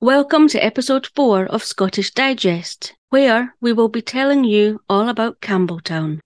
Welcome 0.00 0.46
to 0.50 0.64
episode 0.64 1.08
4 1.16 1.46
of 1.46 1.64
Scottish 1.64 2.12
Digest, 2.12 2.94
where 3.10 3.56
we 3.60 3.72
will 3.72 3.88
be 3.88 4.00
telling 4.00 4.44
you 4.44 4.80
all 4.88 5.08
about 5.08 5.40
Campbeltown. 5.40 6.20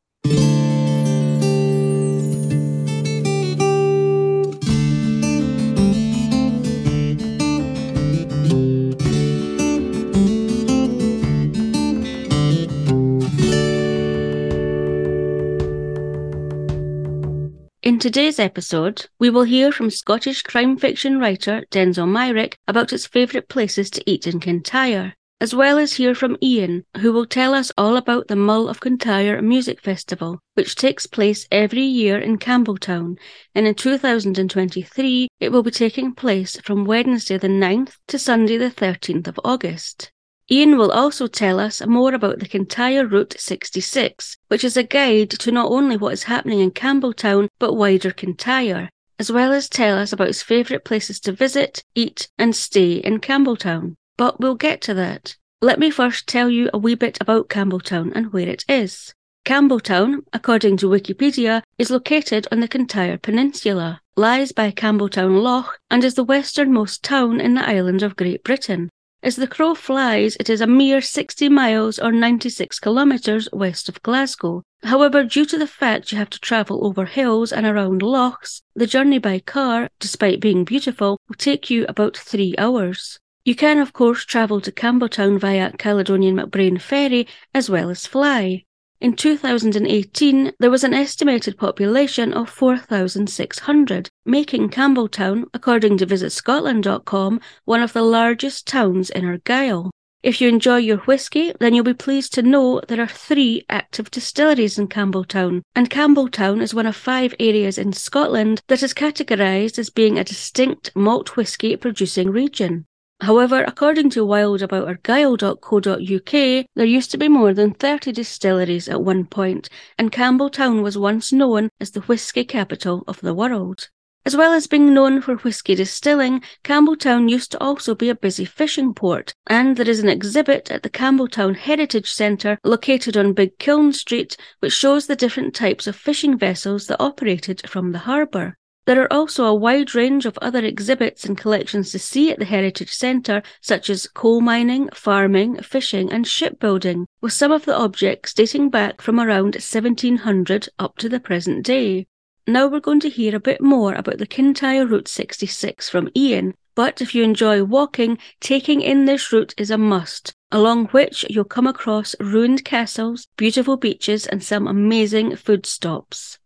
Today's 18.02 18.40
episode, 18.40 19.06
we 19.20 19.30
will 19.30 19.44
hear 19.44 19.70
from 19.70 19.88
Scottish 19.88 20.42
crime 20.42 20.76
fiction 20.76 21.20
writer 21.20 21.62
Denzil 21.70 22.08
Meyrick 22.08 22.58
about 22.66 22.90
his 22.90 23.06
favourite 23.06 23.48
places 23.48 23.90
to 23.90 24.02
eat 24.10 24.26
in 24.26 24.40
Kintyre, 24.40 25.14
as 25.40 25.54
well 25.54 25.78
as 25.78 25.92
hear 25.92 26.12
from 26.12 26.36
Iain, 26.42 26.82
who 26.96 27.12
will 27.12 27.26
tell 27.26 27.54
us 27.54 27.70
all 27.78 27.96
about 27.96 28.26
the 28.26 28.34
Mull 28.34 28.68
of 28.68 28.80
Kintyre 28.80 29.40
Music 29.40 29.80
Festival, 29.80 30.40
which 30.54 30.74
takes 30.74 31.06
place 31.06 31.46
every 31.52 31.84
year 31.84 32.18
in 32.18 32.38
Campbeltown, 32.38 33.18
and 33.54 33.68
in 33.68 33.76
2023 33.76 35.28
it 35.38 35.52
will 35.52 35.62
be 35.62 35.70
taking 35.70 36.12
place 36.12 36.58
from 36.64 36.84
Wednesday 36.84 37.38
the 37.38 37.46
9th 37.46 37.98
to 38.08 38.18
Sunday 38.18 38.56
the 38.56 38.68
13th 38.68 39.28
of 39.28 39.38
August. 39.44 40.10
Iain 40.52 40.76
will 40.76 40.92
also 40.92 41.28
tell 41.28 41.58
us 41.58 41.80
more 41.86 42.12
about 42.12 42.38
the 42.38 42.46
Kintyre 42.46 43.06
Route 43.06 43.34
66, 43.38 44.36
which 44.48 44.64
is 44.64 44.76
a 44.76 44.82
guide 44.82 45.30
to 45.30 45.50
not 45.50 45.72
only 45.72 45.96
what 45.96 46.12
is 46.12 46.24
happening 46.24 46.60
in 46.60 46.72
Campbeltown 46.72 47.48
but 47.58 47.72
wider 47.72 48.10
Kintyre, 48.10 48.90
as 49.18 49.32
well 49.32 49.50
as 49.50 49.66
tell 49.66 49.96
us 49.96 50.12
about 50.12 50.26
his 50.26 50.42
favourite 50.42 50.84
places 50.84 51.20
to 51.20 51.32
visit, 51.32 51.82
eat, 51.94 52.28
and 52.36 52.54
stay 52.54 52.96
in 52.96 53.18
Campbeltown. 53.18 53.94
But 54.18 54.40
we'll 54.40 54.56
get 54.56 54.82
to 54.82 54.92
that. 54.92 55.36
Let 55.62 55.78
me 55.78 55.88
first 55.88 56.26
tell 56.26 56.50
you 56.50 56.68
a 56.74 56.78
wee 56.78 56.96
bit 56.96 57.16
about 57.18 57.48
Campbeltown 57.48 58.12
and 58.14 58.30
where 58.30 58.46
it 58.46 58.66
is. 58.68 59.14
Campbeltown, 59.46 60.18
according 60.34 60.76
to 60.76 60.90
Wikipedia, 60.90 61.62
is 61.78 61.90
located 61.90 62.46
on 62.52 62.60
the 62.60 62.68
Kintyre 62.68 63.16
Peninsula, 63.16 64.02
lies 64.16 64.52
by 64.52 64.70
Campbeltown 64.70 65.42
Loch, 65.42 65.78
and 65.90 66.04
is 66.04 66.12
the 66.14 66.24
westernmost 66.24 67.02
town 67.02 67.40
in 67.40 67.54
the 67.54 67.66
island 67.66 68.02
of 68.02 68.16
Great 68.16 68.44
Britain. 68.44 68.90
As 69.24 69.36
the 69.36 69.46
crow 69.46 69.76
flies, 69.76 70.36
it 70.40 70.50
is 70.50 70.60
a 70.60 70.66
mere 70.66 71.00
60 71.00 71.48
miles 71.48 72.00
or 72.00 72.10
96 72.10 72.80
kilometres 72.80 73.48
west 73.52 73.88
of 73.88 74.02
Glasgow. 74.02 74.64
However, 74.82 75.22
due 75.22 75.44
to 75.46 75.56
the 75.56 75.68
fact 75.68 76.10
you 76.10 76.18
have 76.18 76.30
to 76.30 76.40
travel 76.40 76.84
over 76.84 77.04
hills 77.04 77.52
and 77.52 77.64
around 77.64 78.02
lochs, 78.02 78.62
the 78.74 78.84
journey 78.84 79.18
by 79.18 79.38
car, 79.38 79.88
despite 80.00 80.40
being 80.40 80.64
beautiful, 80.64 81.20
will 81.28 81.36
take 81.36 81.70
you 81.70 81.86
about 81.88 82.16
three 82.16 82.56
hours. 82.58 83.20
You 83.44 83.54
can, 83.54 83.78
of 83.78 83.92
course, 83.92 84.24
travel 84.24 84.60
to 84.60 84.72
Campbeltown 84.72 85.38
via 85.38 85.70
Caledonian 85.78 86.34
MacBrayne 86.34 86.80
Ferry 86.80 87.28
as 87.54 87.70
well 87.70 87.90
as 87.90 88.08
fly. 88.08 88.64
In 89.00 89.14
2018, 89.14 90.52
there 90.58 90.70
was 90.70 90.82
an 90.82 90.94
estimated 90.94 91.56
population 91.56 92.32
of 92.32 92.50
4,600, 92.50 94.08
making 94.24 94.70
Campbeltown, 94.70 95.44
according 95.52 95.98
to 95.98 96.06
VisitScotland.com, 96.06 97.40
one 97.64 97.82
of 97.82 97.92
the 97.92 98.02
largest 98.02 98.66
towns 98.66 99.10
in 99.10 99.24
Argyll. 99.24 99.90
If 100.22 100.40
you 100.40 100.48
enjoy 100.48 100.76
your 100.76 100.98
whisky, 100.98 101.52
then 101.58 101.74
you'll 101.74 101.84
be 101.84 101.94
pleased 101.94 102.32
to 102.34 102.42
know 102.42 102.80
there 102.86 103.00
are 103.00 103.08
three 103.08 103.64
active 103.68 104.08
distilleries 104.08 104.78
in 104.78 104.86
Campbeltown, 104.86 105.62
and 105.74 105.90
Campbeltown 105.90 106.62
is 106.62 106.72
one 106.72 106.86
of 106.86 106.94
five 106.94 107.34
areas 107.40 107.76
in 107.76 107.92
Scotland 107.92 108.62
that 108.68 108.84
is 108.84 108.94
categorised 108.94 109.80
as 109.80 109.90
being 109.90 110.18
a 110.18 110.24
distinct 110.24 110.94
malt 110.94 111.36
whisky 111.36 111.74
producing 111.74 112.30
region. 112.30 112.86
However, 113.22 113.64
according 113.64 114.10
to 114.10 114.26
wildaboutArgyll.co.uk, 114.26 116.66
there 116.74 116.86
used 116.86 117.10
to 117.10 117.18
be 117.18 117.28
more 117.28 117.54
than 117.54 117.74
30 117.74 118.12
distilleries 118.12 118.88
at 118.88 119.02
one 119.02 119.26
point, 119.26 119.68
and 119.98 120.12
Campbeltown 120.12 120.82
was 120.82 120.96
once 120.96 121.32
known 121.32 121.68
as 121.80 121.90
the 121.90 122.02
whisky 122.02 122.44
capital 122.44 123.02
of 123.08 123.20
the 123.20 123.34
world. 123.34 123.88
As 124.24 124.36
well 124.36 124.52
as 124.52 124.68
being 124.68 124.94
known 124.94 125.20
for 125.20 125.34
whisky 125.36 125.74
distilling, 125.74 126.42
Campbeltown 126.62 127.28
used 127.28 127.50
to 127.50 127.60
also 127.60 127.92
be 127.96 128.08
a 128.08 128.14
busy 128.14 128.44
fishing 128.44 128.94
port, 128.94 129.34
and 129.48 129.76
there 129.76 129.88
is 129.88 129.98
an 129.98 130.08
exhibit 130.08 130.70
at 130.70 130.84
the 130.84 130.90
Campbeltown 130.90 131.56
Heritage 131.56 132.08
Centre 132.08 132.56
located 132.62 133.16
on 133.16 133.32
Big 133.32 133.58
Kiln 133.58 133.92
Street 133.92 134.36
which 134.60 134.72
shows 134.72 135.08
the 135.08 135.16
different 135.16 135.54
types 135.54 135.88
of 135.88 135.96
fishing 135.96 136.38
vessels 136.38 136.86
that 136.86 137.02
operated 137.02 137.68
from 137.68 137.90
the 137.90 137.98
harbour. 137.98 138.56
There 138.84 139.02
are 139.02 139.12
also 139.12 139.44
a 139.44 139.54
wide 139.54 139.92
range 139.94 140.24
of 140.24 140.38
other 140.38 140.64
exhibits 140.64 141.24
and 141.24 141.36
collections 141.36 141.90
to 141.90 141.98
see 141.98 142.30
at 142.30 142.38
the 142.38 142.44
Heritage 142.44 142.92
Centre, 142.92 143.42
such 143.60 143.90
as 143.90 144.06
coal 144.06 144.40
mining, 144.40 144.88
farming, 144.94 145.62
fishing, 145.62 146.12
and 146.12 146.26
shipbuilding, 146.28 147.06
with 147.20 147.32
some 147.32 147.50
of 147.50 147.64
the 147.64 147.76
objects 147.76 148.34
dating 148.34 148.70
back 148.70 149.00
from 149.00 149.18
around 149.18 149.56
1700 149.56 150.68
up 150.78 150.96
to 150.98 151.08
the 151.08 151.20
present 151.20 151.64
day. 151.64 152.06
Now 152.48 152.66
we're 152.66 152.80
going 152.80 152.98
to 153.00 153.08
hear 153.08 153.36
a 153.36 153.40
bit 153.40 153.60
more 153.60 153.94
about 153.94 154.18
the 154.18 154.26
Kintyre 154.26 154.84
Route 154.84 155.06
66 155.06 155.88
from 155.88 156.10
Iain, 156.16 156.54
but 156.74 157.00
if 157.00 157.14
you 157.14 157.22
enjoy 157.22 157.62
walking, 157.62 158.18
taking 158.40 158.80
in 158.80 159.04
this 159.04 159.32
route 159.32 159.54
is 159.56 159.70
a 159.70 159.78
must, 159.78 160.32
along 160.50 160.86
which 160.86 161.24
you'll 161.30 161.44
come 161.44 161.68
across 161.68 162.16
ruined 162.18 162.64
castles, 162.64 163.28
beautiful 163.36 163.76
beaches, 163.76 164.26
and 164.26 164.42
some 164.42 164.66
amazing 164.66 165.36
food 165.36 165.66
stops. 165.66 166.40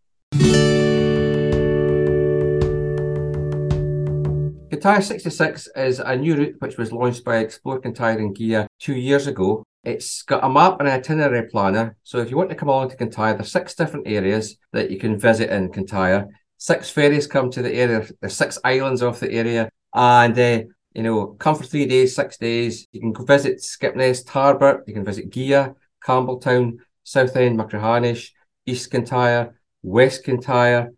Kintyre 4.71 5.01
66 5.01 5.69
is 5.77 5.99
a 6.01 6.15
new 6.15 6.37
route 6.37 6.57
which 6.59 6.77
was 6.77 6.93
launched 6.93 7.25
by 7.25 7.39
Explore 7.39 7.81
Kintyre 7.81 8.19
and 8.19 8.37
Gigha 8.37 8.67
two 8.79 8.95
years 8.95 9.27
ago. 9.27 9.65
It's 9.87 10.23
got 10.23 10.43
a 10.43 10.49
map 10.49 10.81
and 10.81 10.89
an 10.89 10.95
itinerary 10.95 11.49
planner. 11.49 11.97
So 12.03 12.19
if 12.19 12.29
you 12.29 12.37
want 12.37 12.51
to 12.51 12.57
come 12.57 12.69
along 12.69 12.91
to 12.91 12.97
Kintyre, 12.97 13.35
there's 13.35 13.53
six 13.53 13.73
different 13.73 14.09
areas 14.09 14.57
that 14.73 14.91
you 14.91 14.99
can 14.99 15.17
visit 15.17 15.49
in 15.49 15.71
Kintyre. 15.71 16.27
Six 16.59 16.91
ferries 16.91 17.29
come 17.29 17.53
to 17.53 17.63
the 17.63 17.73
area. 17.73 18.05
There's 18.21 18.37
six 18.37 18.59
islands 18.65 19.01
off 19.05 19.21
the 19.21 19.31
area. 19.31 19.71
And, 19.95 20.37
uh, 20.37 20.63
you 20.93 21.05
know, 21.05 21.37
come 21.39 21.55
for 21.55 21.63
three 21.63 21.87
days, 21.87 22.17
six 22.17 22.37
days. 22.37 22.89
You 22.91 23.01
can 23.01 23.15
visit 23.25 23.59
Skipness, 23.59 24.25
Tarbert. 24.25 24.81
You 24.89 24.95
can 24.95 25.05
visit 25.05 25.31
Gigha, 25.31 25.77
Campbeltown, 26.05 26.79
Southend, 27.05 27.57
Machrihanish, 27.57 28.31
East 28.67 28.91
Kintyre, 28.91 29.55
West 29.85 30.25
Kintyre. 30.25 30.91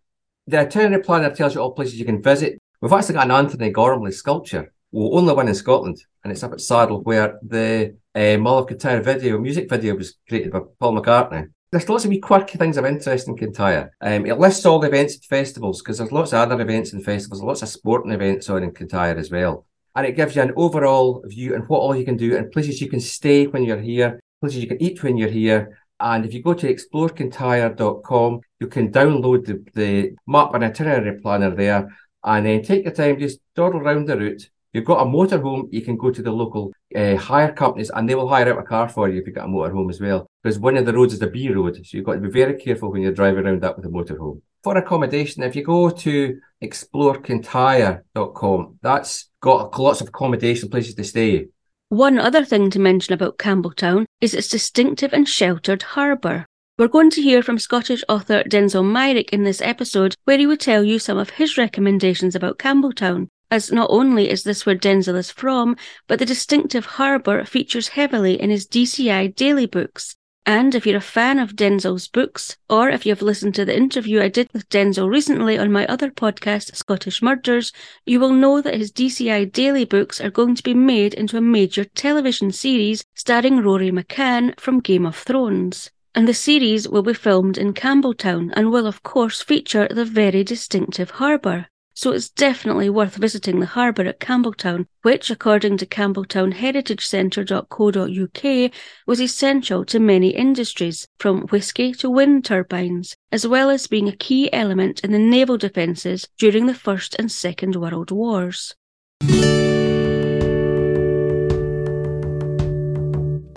The 0.47 0.61
itinerary 0.61 1.03
planner 1.03 1.29
tells 1.35 1.53
you 1.53 1.61
all 1.61 1.73
places 1.73 1.99
you 1.99 2.05
can 2.05 2.23
visit. 2.23 2.59
We've 2.81 2.91
actually 2.91 3.15
got 3.15 3.25
an 3.25 3.31
Antony 3.31 3.69
Gormley 3.69 4.13
sculpture, 4.13 4.73
well, 4.91 5.17
only 5.17 5.33
one 5.33 5.47
in 5.47 5.55
Scotland, 5.55 6.03
and 6.23 6.31
it's 6.31 6.43
up 6.43 6.53
at 6.53 6.61
Saddell, 6.61 7.01
where 7.01 7.39
the 7.41 7.95
uh, 8.15 8.49
of 8.49 8.67
Kintyre 8.67 9.01
video, 9.01 9.39
music 9.39 9.69
video, 9.69 9.95
was 9.95 10.15
created 10.27 10.51
by 10.51 10.61
Paul 10.79 10.99
McCartney. 10.99 11.49
There's 11.71 11.87
lots 11.87 12.03
of 12.03 12.09
wee 12.09 12.19
quirky 12.19 12.57
things 12.57 12.77
of 12.77 12.85
interest 12.85 13.27
in 13.27 13.37
Kintyre. 13.37 13.91
Um, 14.01 14.25
it 14.25 14.39
lists 14.39 14.65
all 14.65 14.79
the 14.79 14.87
events 14.87 15.13
and 15.15 15.23
festivals 15.25 15.81
because 15.81 15.99
there's 15.99 16.11
lots 16.11 16.33
of 16.33 16.39
other 16.39 16.59
events 16.59 16.93
and 16.93 17.05
festivals, 17.05 17.43
lots 17.43 17.61
of 17.61 17.69
sporting 17.69 18.11
events 18.11 18.49
on 18.49 18.63
in 18.63 18.73
Kintyre 18.73 19.17
as 19.17 19.29
well. 19.29 19.67
And 19.95 20.07
it 20.07 20.15
gives 20.15 20.35
you 20.35 20.41
an 20.41 20.53
overall 20.55 21.23
view 21.27 21.53
and 21.53 21.67
what 21.67 21.79
all 21.79 21.95
you 21.95 22.05
can 22.05 22.17
do 22.17 22.35
and 22.35 22.51
places 22.51 22.81
you 22.81 22.89
can 22.89 22.99
stay 22.99 23.45
when 23.45 23.63
you're 23.63 23.79
here, 23.79 24.19
places 24.41 24.63
you 24.63 24.67
can 24.67 24.81
eat 24.81 25.03
when 25.03 25.17
you're 25.17 25.29
here. 25.29 25.79
And 25.99 26.25
if 26.25 26.33
you 26.33 26.41
go 26.41 26.55
to 26.55 26.73
explorekintyre.com, 26.73 28.39
you 28.59 28.67
can 28.67 28.91
download 28.91 29.45
the, 29.45 29.63
the 29.75 30.15
map 30.25 30.55
and 30.55 30.63
itinerary 30.63 31.19
planner 31.21 31.53
there 31.53 31.95
and 32.23 32.45
then 32.45 32.63
take 32.63 32.85
your 32.85 32.93
time, 32.93 33.19
just 33.19 33.39
dawdle 33.55 33.81
around 33.81 34.07
the 34.07 34.17
route. 34.17 34.49
You've 34.73 34.85
got 34.85 35.01
a 35.01 35.05
motorhome, 35.05 35.69
you 35.71 35.81
can 35.81 35.97
go 35.97 36.11
to 36.11 36.21
the 36.21 36.31
local 36.31 36.71
uh, 36.95 37.15
hire 37.15 37.51
companies 37.51 37.89
and 37.89 38.07
they 38.07 38.13
will 38.13 38.29
hire 38.29 38.53
out 38.53 38.59
a 38.59 38.63
car 38.63 38.87
for 38.87 39.09
you 39.09 39.19
if 39.19 39.25
you've 39.25 39.35
got 39.35 39.45
a 39.45 39.47
motorhome 39.47 39.89
as 39.89 39.99
well. 39.99 40.27
Because 40.43 40.59
one 40.59 40.77
of 40.77 40.85
the 40.85 40.93
roads 40.93 41.13
is 41.13 41.21
a 41.21 41.27
B 41.27 41.51
road, 41.51 41.75
so 41.75 41.97
you've 41.97 42.05
got 42.05 42.13
to 42.13 42.19
be 42.19 42.29
very 42.29 42.53
careful 42.53 42.91
when 42.91 43.01
you're 43.01 43.11
driving 43.11 43.45
around 43.45 43.63
that 43.63 43.75
with 43.75 43.85
a 43.85 43.89
motorhome. 43.89 44.41
For 44.63 44.77
accommodation, 44.77 45.43
if 45.43 45.55
you 45.55 45.63
go 45.63 45.89
to 45.89 46.39
explorekintyre.com, 46.61 48.79
that's 48.81 49.29
got 49.41 49.79
lots 49.79 50.01
of 50.01 50.09
accommodation 50.09 50.69
places 50.69 50.93
to 50.95 51.03
stay. 51.03 51.47
One 51.87 52.19
other 52.19 52.43
thing 52.45 52.69
to 52.69 52.79
mention 52.79 53.15
about 53.15 53.39
Campbeltown 53.39 54.05
is 54.21 54.35
its 54.35 54.49
distinctive 54.49 55.13
and 55.13 55.27
sheltered 55.27 55.81
harbour. 55.81 56.45
We're 56.77 56.87
going 56.87 57.09
to 57.11 57.21
hear 57.21 57.41
from 57.41 57.57
Scottish 57.57 58.03
author 58.07 58.43
Denzil 58.43 58.85
Meyrick 58.85 59.33
in 59.33 59.43
this 59.43 59.61
episode, 59.61 60.15
where 60.25 60.37
he 60.37 60.45
will 60.45 60.57
tell 60.57 60.83
you 60.83 60.99
some 60.99 61.17
of 61.17 61.31
his 61.31 61.57
recommendations 61.57 62.35
about 62.35 62.59
Campbeltown, 62.59 63.29
as 63.51 63.71
not 63.71 63.89
only 63.89 64.29
is 64.29 64.43
this 64.43 64.65
where 64.65 64.75
Denzil 64.75 65.15
is 65.15 65.31
from, 65.31 65.75
but 66.07 66.19
the 66.19 66.25
distinctive 66.25 66.85
harbour 66.85 67.45
features 67.45 67.89
heavily 67.89 68.39
in 68.39 68.49
his 68.49 68.67
DCI 68.67 69.35
Daley 69.35 69.65
books. 69.65 70.15
And 70.45 70.73
if 70.73 70.85
you're 70.85 70.97
a 70.97 71.01
fan 71.01 71.37
of 71.37 71.55
Denzil's 71.55 72.07
books, 72.07 72.57
or 72.69 72.89
if 72.89 73.05
you've 73.05 73.21
listened 73.21 73.55
to 73.55 73.65
the 73.65 73.75
interview 73.75 74.21
I 74.21 74.29
did 74.29 74.49
with 74.53 74.69
Denzil 74.69 75.09
recently 75.09 75.57
on 75.57 75.71
my 75.71 75.85
other 75.87 76.09
podcast, 76.09 76.75
Scottish 76.75 77.21
Murders, 77.21 77.71
you 78.05 78.19
will 78.19 78.33
know 78.33 78.61
that 78.61 78.77
his 78.77 78.91
DCI 78.91 79.51
Daley 79.51 79.85
books 79.85 80.19
are 80.19 80.31
going 80.31 80.55
to 80.55 80.63
be 80.63 80.73
made 80.73 81.13
into 81.13 81.37
a 81.37 81.41
major 81.41 81.83
television 81.83 82.51
series 82.51 83.03
starring 83.15 83.61
Rory 83.61 83.91
McCann 83.91 84.59
from 84.59 84.79
Game 84.79 85.05
of 85.05 85.15
Thrones 85.15 85.91
and 86.15 86.27
the 86.27 86.33
series 86.33 86.89
will 86.89 87.03
be 87.03 87.13
filmed 87.13 87.57
in 87.57 87.73
Campbeltown 87.73 88.51
and 88.55 88.71
will, 88.71 88.87
of 88.87 89.03
course, 89.03 89.41
feature 89.41 89.87
the 89.87 90.05
very 90.05 90.43
distinctive 90.43 91.11
harbour. 91.11 91.67
So 91.99 92.13
it's 92.13 92.29
definitely 92.29 92.89
worth 92.89 93.17
visiting 93.17 93.59
the 93.59 93.65
harbour 93.65 94.05
at 94.05 94.21
Campbeltown, 94.21 94.87
which, 95.01 95.29
according 95.29 95.75
to 95.79 95.85
campbeltownheritagecentre.co.uk, 95.85 98.71
was 99.05 99.19
essential 99.19 99.83
to 99.83 99.99
many 99.99 100.29
industries, 100.29 101.09
from 101.19 101.41
whisky 101.47 101.91
to 101.95 102.09
wind 102.09 102.45
turbines, 102.45 103.17
as 103.33 103.45
well 103.45 103.69
as 103.69 103.87
being 103.87 104.07
a 104.07 104.15
key 104.15 104.49
element 104.53 105.01
in 105.01 105.11
the 105.11 105.19
naval 105.19 105.57
defences 105.57 106.25
during 106.37 106.67
the 106.67 106.73
First 106.73 107.17
and 107.19 107.29
Second 107.29 107.75
World 107.75 108.11
Wars. 108.11 108.75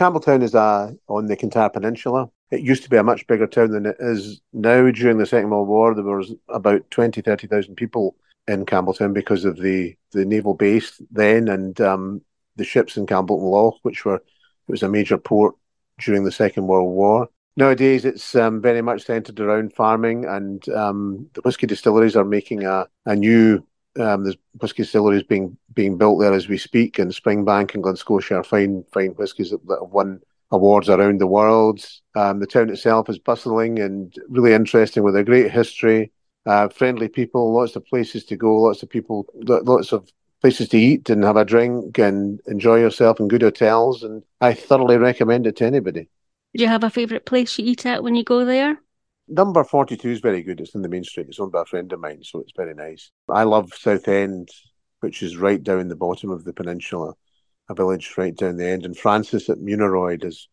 Campbeltown 0.03 0.43
is 0.43 0.57
uh, 0.57 0.91
on 1.07 1.27
the 1.27 1.37
Kintyre 1.37 1.71
Peninsula. 1.71 2.29
It 2.51 2.63
used 2.63 2.83
to 2.83 2.91
be 2.91 2.97
a 2.97 3.05
much 3.05 3.25
bigger 3.29 3.47
town 3.47 3.71
than 3.71 3.87
it 3.87 3.95
is 4.01 4.41
now. 4.53 4.91
During 4.91 5.19
the 5.19 5.27
Second 5.27 5.51
World 5.51 5.69
War, 5.69 5.95
there 5.95 6.03
was 6.03 6.35
about 6.49 6.91
20, 6.91 7.21
30,000 7.21 7.77
people 7.77 8.17
in 8.49 8.67
Campbeltown 8.67 9.15
because 9.15 9.45
of 9.45 9.57
the, 9.57 9.97
the 10.13 10.25
naval 10.25 10.55
base 10.55 11.01
then 11.11 11.49
and 11.49 11.81
um, 11.81 12.23
the 12.57 12.65
ships 12.65 12.97
in 12.97 13.07
Campbeltown 13.07 13.51
Loch, 13.51 13.79
which 13.83 14.05
were 14.05 14.17
it 14.17 14.71
was 14.71 14.83
a 14.83 14.89
major 14.89 15.19
port 15.19 15.57
during 15.99 16.25
the 16.25 16.33
Second 16.33 16.67
World 16.67 16.95
War. 16.95 17.29
Nowadays, 17.57 18.05
it's 18.05 18.35
um, 18.35 18.63
very 18.63 18.81
much 18.81 19.05
centred 19.05 19.39
around 19.39 19.75
farming, 19.75 20.25
and 20.25 20.67
um, 20.71 21.29
the 21.35 21.43
whisky 21.43 21.67
distilleries 21.67 22.17
are 22.17 22.25
making 22.25 22.65
a, 22.65 22.87
a 23.05 23.15
new 23.15 23.67
um, 24.01 24.23
there's 24.25 24.37
whisky 24.59 24.85
distilleries 24.85 25.23
being 25.23 25.59
being 25.75 25.99
built 25.99 26.19
there 26.21 26.33
as 26.33 26.49
we 26.49 26.57
speak, 26.57 26.99
and 26.99 27.11
Springbank 27.11 27.75
and 27.75 27.83
Glen-Scotia 27.83 28.37
are 28.37 28.45
fine 28.45 28.85
fine 28.93 29.11
whiskies 29.11 29.51
that, 29.51 29.67
that, 29.67 29.81
have 29.83 29.91
won 29.91 30.21
awards 30.51 30.89
around 30.89 31.21
the 31.21 31.27
world. 31.27 31.85
Um, 32.15 32.41
the 32.41 32.47
town 32.47 32.71
itself 32.71 33.11
is 33.11 33.19
bustling 33.19 33.79
and 33.79 34.15
really 34.29 34.55
interesting 34.55 35.03
with 35.03 35.17
a 35.17 35.25
great 35.25 35.51
history, 35.51 36.11
uh, 36.47 36.69
friendly 36.69 37.09
people, 37.09 37.53
lots 37.53 37.77
of 37.77 37.85
places 37.87 38.25
to 38.27 38.37
go, 38.37 38.55
lots 38.63 38.83
of 38.83 38.91
people, 38.91 39.27
lots 39.35 39.93
of 39.93 40.09
places 40.41 40.69
to 40.71 40.79
eat 40.79 41.09
and 41.09 41.23
have 41.25 41.37
a 41.37 41.45
drink 41.45 41.99
and 41.99 42.41
enjoy 42.47 42.81
yourself 42.81 43.21
in 43.21 43.29
good 43.29 43.43
hotels. 43.43 44.03
And 44.03 44.23
I 44.41 44.55
thoroughly 44.55 44.99
recommend 44.99 45.47
it 45.47 45.57
to 45.57 45.65
anybody. 45.65 46.09
Do 46.55 46.63
you 46.63 46.69
have 46.69 46.85
a 46.85 46.91
favourite 46.91 47.25
place 47.25 47.59
you 47.59 47.65
eat 47.65 47.87
at 47.87 48.03
when 48.03 48.15
you 48.15 48.25
go 48.25 48.45
there? 48.45 48.79
Number 49.29 49.65
42 49.65 50.11
is 50.11 50.21
very 50.21 50.43
good. 50.43 50.61
It's 50.61 50.75
in 50.75 50.83
the 50.83 50.89
main 50.89 51.05
street. 51.05 51.29
It's 51.29 51.39
owned 51.39 51.53
by 51.53 51.63
a 51.63 51.65
friend 51.65 51.91
of 51.93 52.01
mine, 52.01 52.23
so 52.25 52.41
it's 52.41 52.53
very 52.57 52.75
nice. 52.75 53.11
I 53.29 53.45
love 53.45 53.73
Southend, 53.73 54.51
which 55.01 55.23
is 55.23 55.37
right 55.37 55.63
down 55.63 55.89
the 55.89 55.97
bottom 55.97 56.31
of 56.31 56.45
the 56.45 56.53
peninsula, 56.53 57.15
a 57.71 57.75
village 57.75 58.13
right 58.19 58.37
down 58.37 58.57
the 58.57 58.67
end. 58.67 58.85
And 58.85 58.99
Frances 58.99 59.49
at 59.49 59.59
Mountleroy 59.59 60.21
does 60.21 60.49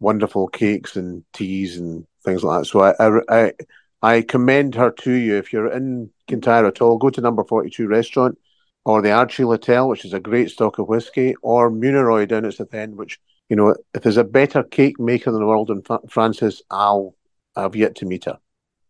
wonderful 0.00 0.48
cakes 0.48 0.96
and 0.96 1.24
teas 1.32 1.76
and 1.76 2.06
things 2.24 2.42
like 2.42 2.60
that. 2.60 2.66
So 2.66 2.80
I, 2.80 2.94
I, 2.98 3.20
I, 3.28 3.52
I 4.02 4.22
commend 4.22 4.74
her 4.74 4.90
to 4.90 5.12
you. 5.12 5.36
If 5.36 5.52
you're 5.52 5.70
in 5.70 6.10
Kintyre 6.26 6.66
at 6.66 6.80
all, 6.80 6.98
go 6.98 7.10
to 7.10 7.20
number 7.20 7.44
42 7.44 7.86
restaurant 7.86 8.38
or 8.84 9.02
the 9.02 9.10
Archie 9.10 9.42
Hotel, 9.42 9.88
which 9.88 10.04
is 10.04 10.12
a 10.12 10.20
great 10.20 10.50
stock 10.50 10.78
of 10.78 10.86
whiskey, 10.86 11.34
or 11.42 11.70
Mountleroy 11.70 12.28
down 12.28 12.44
at 12.44 12.54
Southend, 12.54 12.96
which, 12.96 13.18
you 13.48 13.56
know, 13.56 13.74
if 13.94 14.02
there's 14.02 14.16
a 14.16 14.22
better 14.22 14.62
cake 14.62 15.00
maker 15.00 15.30
in 15.30 15.40
the 15.40 15.46
world 15.46 15.68
than 15.68 15.82
Frances, 16.08 16.62
I'll 16.70 17.16
I've 17.56 17.74
yet 17.74 17.96
to 17.96 18.06
meet 18.06 18.26
her. 18.26 18.38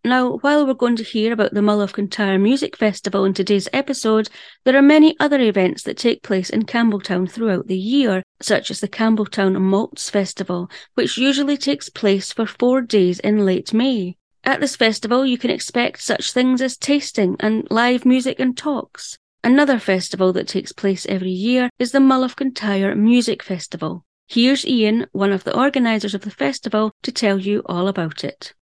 Now, 0.05 0.37
while 0.37 0.67
we're 0.67 0.75
going 0.75 0.97
to 0.97 1.03
hear 1.03 1.33
about 1.33 1.55
the 1.55 1.63
Mull 1.63 1.81
of 1.81 1.95
Kintyre 1.95 2.39
Music 2.39 2.77
Festival 2.77 3.25
in 3.25 3.33
today's 3.33 3.69
episode, 3.73 4.29
there 4.65 4.77
are 4.77 4.83
many 4.83 5.17
other 5.19 5.41
events 5.41 5.83
that 5.85 5.97
take 5.97 6.23
place 6.23 6.51
in 6.51 6.63
Campbeltown 6.63 7.29
throughout 7.29 7.67
the 7.67 7.79
year, 7.79 8.23
such 8.41 8.71
as 8.71 8.81
the 8.81 8.89
Campbeltown 8.89 9.61
Malts 9.61 10.11
Festival, 10.11 10.71
which 10.95 11.17
usually 11.17 11.57
takes 11.57 11.89
place 11.89 12.33
for 12.33 12.47
four 12.47 12.83
days 12.83 13.19
in 13.21 13.45
late 13.45 13.73
May. 13.73 14.17
At 14.47 14.61
this 14.61 14.77
festival, 14.77 15.27
you 15.27 15.39
can 15.39 15.51
expect 15.51 16.01
such 16.01 16.33
things 16.33 16.63
as 16.63 16.77
tasting 16.77 17.35
and 17.41 17.67
live 17.69 18.07
music 18.07 18.39
and 18.39 18.57
talks. 18.57 19.19
Another 19.43 19.81
festival 19.81 20.33
that 20.35 20.47
takes 20.47 20.71
place 20.71 21.05
every 21.09 21.33
year 21.33 21.69
is 21.81 21.91
the 21.91 21.99
Mull 21.99 22.23
of 22.23 22.37
Kintyre 22.37 22.95
Music 22.95 23.43
Festival. 23.43 24.05
Here's 24.29 24.65
Iain, 24.65 25.09
one 25.11 25.33
of 25.33 25.43
the 25.43 25.59
organisers 25.59 26.15
of 26.15 26.21
the 26.21 26.31
festival, 26.31 26.93
to 27.03 27.11
tell 27.11 27.41
you 27.41 27.65
all 27.67 27.89
about 27.89 28.23
it. 28.23 28.55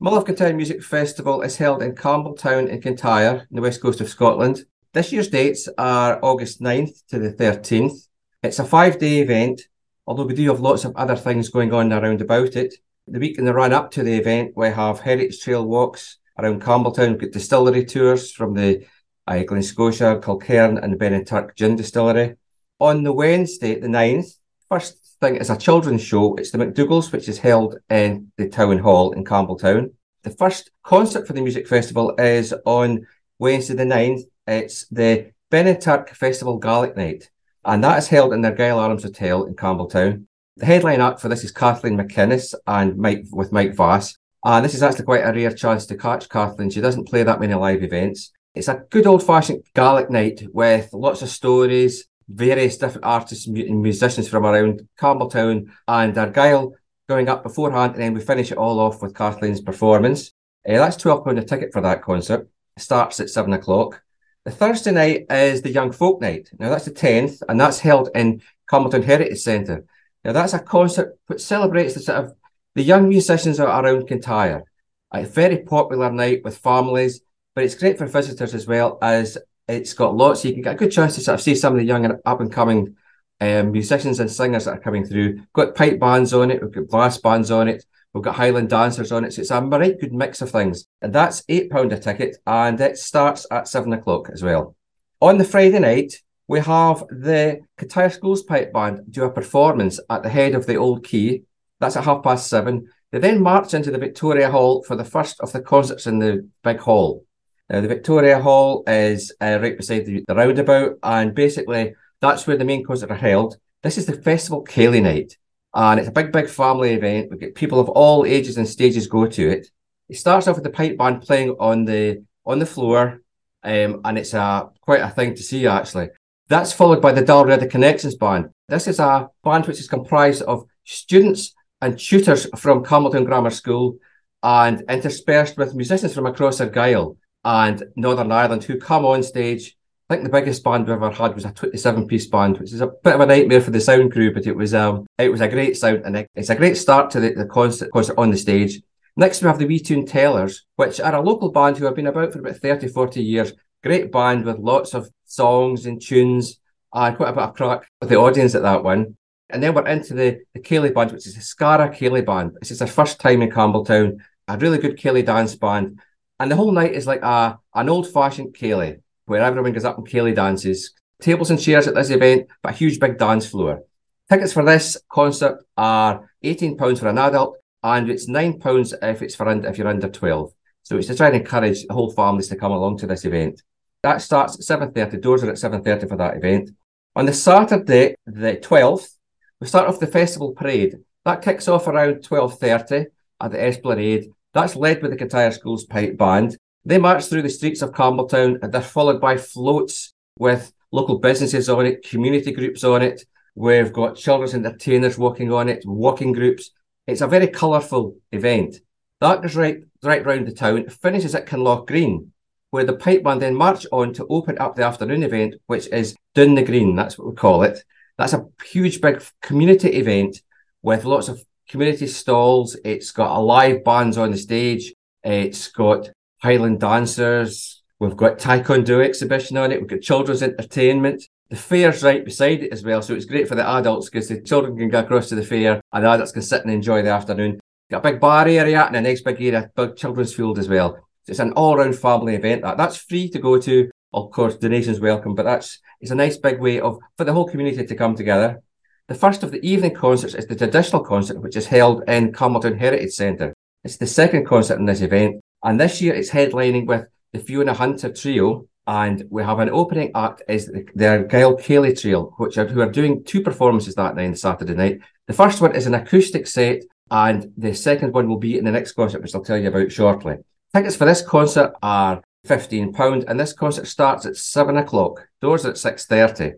Mull 0.00 0.16
of 0.16 0.26
Kintyre 0.26 0.52
Music 0.52 0.82
Festival 0.82 1.42
is 1.42 1.58
held 1.58 1.80
in 1.80 1.94
Campbeltown 1.94 2.68
in 2.68 2.82
Kintyre, 2.82 3.46
in 3.48 3.54
the 3.54 3.62
west 3.62 3.80
coast 3.80 4.00
of 4.00 4.08
Scotland. 4.08 4.64
This 4.94 5.12
year's 5.12 5.28
dates 5.28 5.68
are 5.78 6.18
August 6.24 6.60
9th 6.60 7.06
to 7.10 7.20
the 7.20 7.32
13th. 7.32 8.08
It's 8.42 8.58
a 8.58 8.64
five 8.64 8.98
day 8.98 9.20
event, 9.20 9.62
although 10.08 10.24
we 10.24 10.34
do 10.34 10.48
have 10.48 10.60
lots 10.60 10.86
of 10.86 10.96
other 10.96 11.14
things 11.14 11.50
going 11.50 11.72
on 11.74 11.92
around 11.92 12.22
about 12.22 12.56
it. 12.56 12.74
The 13.06 13.18
week 13.18 13.38
in 13.38 13.44
the 13.44 13.52
run 13.52 13.74
up 13.74 13.90
to 13.90 14.02
the 14.02 14.14
event, 14.14 14.54
we 14.56 14.68
have 14.68 15.00
heritage 15.00 15.38
trail 15.38 15.66
walks 15.66 16.16
around 16.38 16.62
Campbeltown, 16.62 17.10
we've 17.10 17.20
got 17.20 17.32
distillery 17.32 17.84
tours 17.84 18.32
from 18.32 18.54
the 18.54 18.86
uh, 19.26 19.42
Glen-Scotia, 19.42 20.20
Kilkerran, 20.22 20.82
and 20.82 20.94
the 20.94 20.96
Beinn 20.96 21.12
an 21.12 21.26
Tuirc 21.26 21.54
Gin 21.56 21.76
Distillery. 21.76 22.36
On 22.80 23.02
the 23.02 23.12
Wednesday, 23.12 23.78
the 23.78 23.86
9th, 23.86 24.38
first 24.70 25.18
thing 25.20 25.36
is 25.36 25.50
a 25.50 25.58
children's 25.58 26.02
show. 26.02 26.36
It's 26.36 26.52
the 26.52 26.58
McDougals, 26.58 27.12
which 27.12 27.28
is 27.28 27.38
held 27.38 27.76
in 27.90 28.32
the 28.38 28.48
Town 28.48 28.78
Hall 28.78 29.12
in 29.12 29.24
Campbeltown. 29.24 29.92
The 30.22 30.30
first 30.30 30.70
concert 30.82 31.26
for 31.26 31.34
the 31.34 31.42
music 31.42 31.68
festival 31.68 32.14
is 32.18 32.54
on 32.64 33.06
Wednesday 33.38 33.74
the 33.74 33.84
9th. 33.84 34.22
It's 34.46 34.86
the 34.88 35.32
Beinn 35.50 35.66
an 35.66 35.76
Tuirc 35.76 36.10
Festival 36.10 36.56
Gaelic 36.56 36.96
Night, 36.96 37.28
and 37.64 37.82
that 37.84 37.98
is 37.98 38.08
held 38.08 38.32
in 38.32 38.42
the 38.42 38.48
Argyll 38.48 38.78
Arms 38.78 39.02
Hotel 39.02 39.44
in 39.44 39.54
Campbeltown. 39.54 40.24
The 40.56 40.66
headline 40.66 41.00
act 41.00 41.20
for 41.20 41.28
this 41.28 41.44
is 41.44 41.52
Kathleen 41.52 41.96
MacInnes 41.96 42.54
and 42.66 42.96
Mike 42.96 43.26
with 43.30 43.52
Mike 43.52 43.76
Vass. 43.76 44.16
And 44.44 44.64
this 44.64 44.74
is 44.74 44.82
actually 44.82 45.04
quite 45.04 45.22
a 45.22 45.32
rare 45.32 45.52
chance 45.52 45.86
to 45.86 45.96
catch 45.96 46.28
Kathleen. 46.28 46.70
She 46.70 46.80
doesn't 46.80 47.08
play 47.08 47.22
that 47.22 47.40
many 47.40 47.54
live 47.54 47.82
events. 47.82 48.32
It's 48.54 48.68
a 48.68 48.82
good 48.90 49.06
old 49.06 49.22
fashioned 49.22 49.62
Gaelic 49.74 50.10
night 50.10 50.46
with 50.52 50.92
lots 50.92 51.22
of 51.22 51.28
stories, 51.28 52.08
various 52.28 52.76
different 52.76 53.04
artists 53.04 53.46
and 53.46 53.82
musicians 53.82 54.28
from 54.28 54.46
around 54.46 54.88
Campbeltown 54.98 55.66
and 55.86 56.18
Argyll 56.18 56.74
going 57.08 57.28
up 57.28 57.42
beforehand, 57.42 57.94
and 57.94 58.02
then 58.02 58.14
we 58.14 58.20
finish 58.20 58.52
it 58.52 58.58
all 58.58 58.80
off 58.80 59.00
with 59.00 59.14
Kathleen's 59.14 59.60
performance. 59.60 60.32
Uh, 60.68 60.74
that's 60.74 60.96
£12 60.96 61.38
a 61.38 61.44
ticket 61.44 61.72
for 61.72 61.80
that 61.80 62.02
concert. 62.02 62.48
It 62.76 62.82
starts 62.82 63.18
at 63.20 63.30
seven 63.30 63.52
o'clock. 63.54 64.02
The 64.48 64.54
Thursday 64.54 64.92
night 64.92 65.26
is 65.28 65.60
the 65.60 65.70
Young 65.70 65.92
Folk 65.92 66.22
Night. 66.22 66.48
Now, 66.58 66.70
that's 66.70 66.86
the 66.86 66.90
10th, 66.90 67.42
and 67.50 67.60
that's 67.60 67.80
held 67.80 68.08
in 68.14 68.40
Campbeltown 68.72 69.04
Heritage 69.04 69.42
Centre. 69.42 69.84
Now, 70.24 70.32
that's 70.32 70.54
a 70.54 70.58
concert 70.58 71.18
which 71.26 71.42
celebrates 71.42 71.92
the 71.92 72.00
sort 72.00 72.24
of 72.24 72.32
the 72.74 72.82
young 72.82 73.10
musicians 73.10 73.60
around 73.60 74.06
Kintyre. 74.08 74.64
A 75.12 75.24
very 75.24 75.58
popular 75.58 76.10
night 76.10 76.44
with 76.44 76.56
families, 76.56 77.20
but 77.54 77.62
it's 77.62 77.74
great 77.74 77.98
for 77.98 78.06
visitors 78.06 78.54
as 78.54 78.66
well 78.66 78.96
as 79.02 79.36
it's 79.68 79.92
got 79.92 80.16
lots. 80.16 80.46
You 80.46 80.54
can 80.54 80.62
get 80.62 80.76
a 80.76 80.78
good 80.78 80.92
chance 80.92 81.16
to 81.16 81.20
sort 81.20 81.34
of 81.34 81.42
see 81.42 81.54
some 81.54 81.74
of 81.74 81.78
the 81.80 81.84
young 81.84 82.06
and 82.06 82.14
up 82.24 82.40
and 82.40 82.50
coming 82.50 82.96
um, 83.42 83.70
musicians 83.70 84.18
and 84.18 84.30
singers 84.30 84.64
that 84.64 84.78
are 84.78 84.80
coming 84.80 85.04
through. 85.04 85.34
We've 85.34 85.52
got 85.52 85.74
pipe 85.74 86.00
bands 86.00 86.32
on 86.32 86.50
it, 86.50 86.62
we've 86.62 86.72
got 86.72 86.88
brass 86.88 87.18
bands 87.18 87.50
on 87.50 87.68
it, 87.68 87.84
we've 88.12 88.24
got 88.24 88.36
Highland 88.36 88.70
dancers 88.70 89.12
on 89.12 89.24
it. 89.24 89.32
So 89.32 89.42
it's 89.42 89.50
a 89.50 89.60
right 89.60 89.98
good 89.98 90.12
mix 90.12 90.42
of 90.42 90.50
things. 90.50 90.86
And 91.02 91.12
that's 91.12 91.42
£8 91.42 91.92
a 91.92 91.98
ticket 91.98 92.36
and 92.46 92.80
it 92.80 92.98
starts 92.98 93.46
at 93.50 93.68
seven 93.68 93.92
o'clock 93.92 94.30
as 94.32 94.42
well. 94.42 94.74
On 95.20 95.38
the 95.38 95.44
Friday 95.44 95.78
night, 95.78 96.14
we 96.46 96.60
have 96.60 97.00
the 97.10 97.60
Kintyre 97.78 98.10
Schools 98.10 98.42
Pipe 98.42 98.72
Band 98.72 99.00
do 99.10 99.24
a 99.24 99.30
performance 99.30 100.00
at 100.08 100.22
the 100.22 100.30
head 100.30 100.54
of 100.54 100.66
the 100.66 100.76
Old 100.76 101.04
Quay. 101.04 101.42
That's 101.80 101.96
at 101.96 102.04
half 102.04 102.22
past 102.22 102.48
seven. 102.48 102.88
They 103.12 103.18
then 103.18 103.42
march 103.42 103.74
into 103.74 103.90
the 103.90 103.98
Victoria 103.98 104.50
Hall 104.50 104.82
for 104.82 104.96
the 104.96 105.04
first 105.04 105.40
of 105.40 105.52
the 105.52 105.60
concerts 105.60 106.06
in 106.06 106.18
the 106.18 106.48
big 106.62 106.78
hall. 106.78 107.24
Now, 107.68 107.82
the 107.82 107.88
Victoria 107.88 108.40
Hall 108.40 108.82
is 108.86 109.32
uh, 109.40 109.58
right 109.60 109.76
beside 109.76 110.06
the, 110.06 110.24
the, 110.26 110.34
roundabout, 110.34 110.98
and 111.02 111.34
basically 111.34 111.94
that's 112.20 112.46
where 112.46 112.56
the 112.56 112.64
main 112.64 112.84
concerts 112.84 113.12
are 113.12 113.16
held. 113.16 113.56
This 113.82 113.98
is 113.98 114.06
the 114.06 114.14
Festival 114.14 114.64
Ceilidh 114.64 115.02
Night, 115.02 115.36
and 115.74 116.00
it's 116.00 116.08
a 116.08 116.12
big, 116.12 116.32
big 116.32 116.48
family 116.48 116.94
event. 116.94 117.30
We 117.30 117.38
get 117.38 117.54
people 117.54 117.80
of 117.80 117.88
all 117.88 118.24
ages 118.24 118.56
and 118.56 118.68
stages 118.68 119.06
go 119.06 119.26
to 119.26 119.48
it. 119.50 119.68
It 120.08 120.16
starts 120.16 120.48
off 120.48 120.56
with 120.56 120.64
the 120.64 120.70
pipe 120.70 120.96
band 120.96 121.22
playing 121.22 121.50
on 121.60 121.84
the 121.84 122.24
on 122.46 122.58
the 122.58 122.66
floor, 122.66 123.20
um, 123.62 124.00
and 124.04 124.18
it's 124.18 124.34
a 124.34 124.70
quite 124.80 125.02
a 125.02 125.10
thing 125.10 125.34
to 125.34 125.42
see 125.42 125.66
actually. 125.66 126.08
That's 126.48 126.72
followed 126.72 127.02
by 127.02 127.12
the 127.12 127.22
Dalriada 127.22 127.70
Connections 127.70 128.16
Band. 128.16 128.48
This 128.68 128.88
is 128.88 128.98
a 128.98 129.28
band 129.44 129.66
which 129.66 129.80
is 129.80 129.88
comprised 129.88 130.42
of 130.42 130.64
students 130.84 131.54
and 131.82 131.98
tutors 131.98 132.46
from 132.56 132.84
Campbeltown 132.84 133.26
Grammar 133.26 133.50
School 133.50 133.98
and 134.42 134.82
interspersed 134.88 135.58
with 135.58 135.74
musicians 135.74 136.14
from 136.14 136.26
across 136.26 136.60
Argyll 136.60 137.18
and 137.44 137.84
Northern 137.96 138.32
Ireland 138.32 138.64
who 138.64 138.78
come 138.78 139.04
on 139.04 139.22
stage. 139.22 139.76
I 140.08 140.14
think 140.14 140.24
the 140.24 140.30
biggest 140.30 140.64
band 140.64 140.86
we 140.86 140.94
ever 140.94 141.10
had 141.10 141.34
was 141.34 141.44
a 141.44 141.52
27 141.52 142.06
piece 142.06 142.26
band, 142.26 142.58
which 142.58 142.72
is 142.72 142.80
a 142.80 142.86
bit 142.86 143.14
of 143.14 143.20
a 143.20 143.26
nightmare 143.26 143.60
for 143.60 143.70
the 143.70 143.80
sound 143.80 144.10
crew, 144.10 144.32
but 144.32 144.46
it 144.46 144.56
was 144.56 144.72
um 144.72 145.06
it 145.18 145.30
was 145.30 145.42
a 145.42 145.48
great 145.48 145.76
sound 145.76 146.02
and 146.04 146.26
it's 146.34 146.48
a 146.48 146.54
great 146.54 146.78
start 146.78 147.10
to 147.10 147.20
the, 147.20 147.34
the 147.34 147.44
concert, 147.44 147.90
concert 147.92 148.16
on 148.16 148.30
the 148.30 148.38
stage. 148.38 148.80
Next, 149.16 149.42
we 149.42 149.48
have 149.48 149.58
the 149.58 149.66
Wee 149.66 149.80
Tune 149.80 150.06
Tellers, 150.06 150.64
which 150.76 151.00
are 151.00 151.14
a 151.14 151.20
local 151.20 151.50
band 151.50 151.76
who 151.76 151.84
have 151.84 151.96
been 151.96 152.06
about 152.06 152.32
for 152.32 152.38
about 152.38 152.56
30, 152.56 152.88
40 152.88 153.22
years. 153.22 153.52
Great 153.82 154.10
band 154.10 154.44
with 154.44 154.58
lots 154.58 154.94
of 154.94 155.10
songs 155.24 155.86
and 155.86 156.00
tunes 156.00 156.58
and 156.94 157.16
quite 157.16 157.28
a 157.28 157.32
bit 157.32 157.42
of 157.42 157.54
crack 157.54 157.90
with 158.00 158.08
the 158.08 158.16
audience 158.16 158.54
at 158.54 158.62
that 158.62 158.84
one. 158.84 159.16
And 159.50 159.62
then 159.62 159.74
we're 159.74 159.86
into 159.88 160.14
the, 160.14 160.40
the 160.54 160.60
Ceilidh 160.60 160.94
Band, 160.94 161.12
which 161.12 161.26
is 161.26 161.34
the 161.34 161.40
Skara 161.40 161.94
Ceilidh 161.94 162.26
Band. 162.26 162.52
This 162.60 162.70
is 162.70 162.78
their 162.78 162.88
first 162.88 163.20
time 163.20 163.42
in 163.42 163.50
Campbeltown. 163.50 164.18
a 164.46 164.56
really 164.56 164.78
good 164.78 164.98
Ceilidh 164.98 165.26
dance 165.26 165.54
band. 165.56 166.00
And 166.38 166.50
the 166.50 166.56
whole 166.56 166.72
night 166.72 166.92
is 166.92 167.06
like 167.06 167.22
a, 167.22 167.58
an 167.74 167.88
old 167.88 168.10
fashioned 168.10 168.54
Ceilidh, 168.54 169.00
where 169.28 169.42
everyone 169.42 169.72
goes 169.72 169.84
up 169.84 169.98
and 169.98 170.08
Ceilidh 170.08 170.34
dances. 170.34 170.94
Tables 171.20 171.50
and 171.50 171.60
chairs 171.60 171.86
at 171.88 171.94
this 171.94 172.10
event, 172.10 172.48
but 172.62 172.74
a 172.74 172.76
huge 172.76 173.00
big 173.00 173.18
dance 173.18 173.46
floor. 173.46 173.82
Tickets 174.30 174.52
for 174.52 174.64
this 174.64 174.96
concert 175.10 175.64
are 175.76 176.30
£18 176.44 176.98
for 176.98 177.08
an 177.08 177.18
adult, 177.18 177.56
and 177.82 178.10
it's 178.10 178.28
£9 178.28 178.94
if 179.02 179.22
it's 179.22 179.34
for 179.34 179.48
if 179.66 179.78
you're 179.78 179.88
under 179.88 180.08
12. 180.08 180.52
So 180.82 180.96
it's 180.96 181.08
to 181.08 181.14
try 181.16 181.28
and 181.28 181.36
encourage 181.36 181.86
the 181.86 181.94
whole 181.94 182.12
families 182.12 182.48
to 182.48 182.56
come 182.56 182.72
along 182.72 182.98
to 182.98 183.06
this 183.06 183.24
event. 183.24 183.62
That 184.02 184.22
starts 184.22 184.70
at 184.70 184.80
7.30. 184.80 185.20
Doors 185.20 185.42
are 185.42 185.50
at 185.50 185.56
7.30 185.56 186.08
for 186.08 186.16
that 186.16 186.36
event. 186.36 186.70
On 187.16 187.26
the 187.26 187.32
Saturday, 187.32 188.14
the 188.26 188.56
12th, 188.56 189.16
we 189.60 189.66
start 189.66 189.88
off 189.88 189.98
the 189.98 190.06
festival 190.06 190.52
parade. 190.52 190.98
That 191.24 191.42
kicks 191.42 191.66
off 191.68 191.88
around 191.88 192.16
12.30 192.16 193.06
at 193.40 193.50
the 193.50 193.60
Esplanade. 193.60 194.30
That's 194.54 194.76
led 194.76 195.00
by 195.00 195.08
the 195.08 195.16
Kintyre 195.16 195.50
Schools 195.50 195.84
Pipe 195.84 196.16
Band. 196.16 196.56
They 196.84 196.98
march 196.98 197.26
through 197.26 197.42
the 197.42 197.50
streets 197.50 197.82
of 197.82 197.92
Campbeltown 197.92 198.62
and 198.62 198.72
they're 198.72 198.80
followed 198.80 199.20
by 199.20 199.36
floats 199.36 200.14
with 200.38 200.72
local 200.92 201.18
businesses 201.18 201.68
on 201.68 201.86
it, 201.86 202.08
community 202.08 202.52
groups 202.52 202.84
on 202.84 203.02
it. 203.02 203.24
We've 203.54 203.92
got 203.92 204.16
children's 204.16 204.54
entertainers 204.54 205.18
walking 205.18 205.52
on 205.52 205.68
it, 205.68 205.82
walking 205.84 206.32
groups. 206.32 206.70
It's 207.06 207.20
a 207.20 207.26
very 207.26 207.48
colourful 207.48 208.16
event. 208.32 208.76
That 209.20 209.42
goes 209.42 209.56
right, 209.56 209.78
right 210.02 210.24
round 210.24 210.46
the 210.46 210.52
town, 210.52 210.88
finishes 210.88 211.34
at 211.34 211.46
Kinloch 211.46 211.86
Green, 211.86 212.32
where 212.70 212.84
the 212.84 212.92
pipe 212.92 213.24
band 213.24 213.42
then 213.42 213.54
march 213.54 213.84
on 213.90 214.12
to 214.14 214.26
open 214.28 214.58
up 214.58 214.76
the 214.76 214.84
afternoon 214.84 215.24
event, 215.24 215.56
which 215.66 215.88
is 215.88 216.14
Down 216.34 216.54
the 216.54 216.62
Green. 216.62 216.94
That's 216.94 217.18
what 217.18 217.28
we 217.28 217.34
call 217.34 217.64
it. 217.64 217.82
That's 218.16 218.32
a 218.32 218.46
huge, 218.64 219.00
big 219.00 219.22
community 219.42 219.88
event 219.90 220.40
with 220.82 221.04
lots 221.04 221.28
of 221.28 221.42
community 221.68 222.06
stalls. 222.06 222.76
It's 222.84 223.10
got 223.10 223.36
a 223.36 223.40
live 223.40 223.84
bands 223.84 224.18
on 224.18 224.30
the 224.30 224.36
stage. 224.36 224.94
It's 225.24 225.68
got 225.68 226.10
Highland 226.38 226.80
dancers. 226.80 227.82
We've 227.98 228.16
got 228.16 228.38
Taekwondo 228.38 229.04
exhibition 229.04 229.56
on 229.56 229.72
it. 229.72 229.80
We've 229.80 229.90
got 229.90 230.00
children's 230.00 230.42
entertainment. 230.42 231.24
The 231.50 231.56
fair's 231.56 232.02
right 232.02 232.24
beside 232.24 232.62
it 232.62 232.72
as 232.72 232.84
well, 232.84 233.00
so 233.02 233.14
it's 233.14 233.24
great 233.24 233.48
for 233.48 233.54
the 233.54 233.66
adults 233.66 234.10
because 234.10 234.28
the 234.28 234.40
children 234.42 234.76
can 234.76 234.90
go 234.90 235.00
across 235.00 235.30
to 235.30 235.34
the 235.34 235.44
fair 235.44 235.80
and 235.92 236.04
the 236.04 236.10
adults 236.10 236.32
can 236.32 236.42
sit 236.42 236.62
and 236.62 236.70
enjoy 236.70 237.02
the 237.02 237.10
afternoon. 237.10 237.58
Got 237.90 238.04
a 238.04 238.12
big 238.12 238.20
bar 238.20 238.46
area 238.46 238.84
and 238.84 238.96
a 238.96 239.00
nice 239.00 239.22
big 239.22 239.40
area, 239.40 239.70
big 239.74 239.96
children's 239.96 240.34
field 240.34 240.58
as 240.58 240.68
well. 240.68 240.96
So 241.22 241.30
it's 241.30 241.40
an 241.40 241.52
all-round 241.52 241.98
family 241.98 242.34
event. 242.34 242.62
That 242.62 242.76
that's 242.76 242.98
free 242.98 243.30
to 243.30 243.38
go 243.38 243.58
to. 243.58 243.90
Of 244.12 244.30
course, 244.30 244.56
donations 244.56 245.00
welcome, 245.00 245.34
but 245.34 245.44
that's 245.44 245.80
it's 246.00 246.10
a 246.10 246.14
nice 246.14 246.36
big 246.36 246.60
way 246.60 246.80
of 246.80 246.98
for 247.16 247.24
the 247.24 247.32
whole 247.32 247.48
community 247.48 247.84
to 247.84 247.94
come 247.94 248.14
together. 248.14 248.62
The 249.08 249.14
first 249.14 249.42
of 249.42 249.50
the 249.50 249.66
evening 249.66 249.94
concerts 249.94 250.34
is 250.34 250.46
the 250.46 250.54
traditional 250.54 251.02
concert, 251.02 251.40
which 251.40 251.56
is 251.56 251.66
held 251.66 252.02
in 252.08 252.32
Campbeltown 252.32 252.78
Heritage 252.78 253.12
Centre. 253.12 253.54
It's 253.84 253.96
the 253.96 254.06
second 254.06 254.46
concert 254.46 254.78
in 254.78 254.84
this 254.84 255.00
event, 255.00 255.40
and 255.62 255.80
this 255.80 256.00
year 256.00 256.14
it's 256.14 256.30
headlining 256.30 256.86
with 256.86 257.06
the 257.32 257.38
Fiona 257.38 257.74
Hunter 257.74 258.12
Trio, 258.12 258.68
and 258.86 259.24
we 259.30 259.42
have 259.42 259.58
an 259.58 259.68
opening 259.70 260.10
act 260.14 260.42
is 260.48 260.66
the, 260.66 260.86
the 260.94 261.08
Argyll 261.08 261.58
Ceilidh 261.58 262.00
Trio, 262.00 262.34
which 262.38 262.56
are 262.56 262.66
who 262.66 262.80
are 262.80 262.90
doing 262.90 263.22
two 263.24 263.42
performances 263.42 263.94
that 263.96 264.16
night, 264.16 264.38
Saturday 264.38 264.74
night. 264.74 265.00
The 265.26 265.34
first 265.34 265.60
one 265.60 265.74
is 265.74 265.86
an 265.86 265.94
acoustic 265.94 266.46
set, 266.46 266.82
and 267.10 267.52
the 267.56 267.74
second 267.74 268.14
one 268.14 268.28
will 268.28 268.38
be 268.38 268.58
in 268.58 268.64
the 268.64 268.70
next 268.70 268.92
concert, 268.92 269.20
which 269.20 269.34
I'll 269.34 269.44
tell 269.44 269.58
you 269.58 269.68
about 269.68 269.92
shortly. 269.92 270.36
Tickets 270.74 270.96
for 270.96 271.04
this 271.04 271.22
concert 271.22 271.74
are 271.82 272.22
£15, 272.46 273.24
and 273.28 273.38
this 273.38 273.52
concert 273.52 273.86
starts 273.86 274.26
at 274.26 274.36
7 274.36 274.76
o'clock. 274.76 275.28
Doors 275.40 275.66
at 275.66 275.74
6.30. 275.74 276.54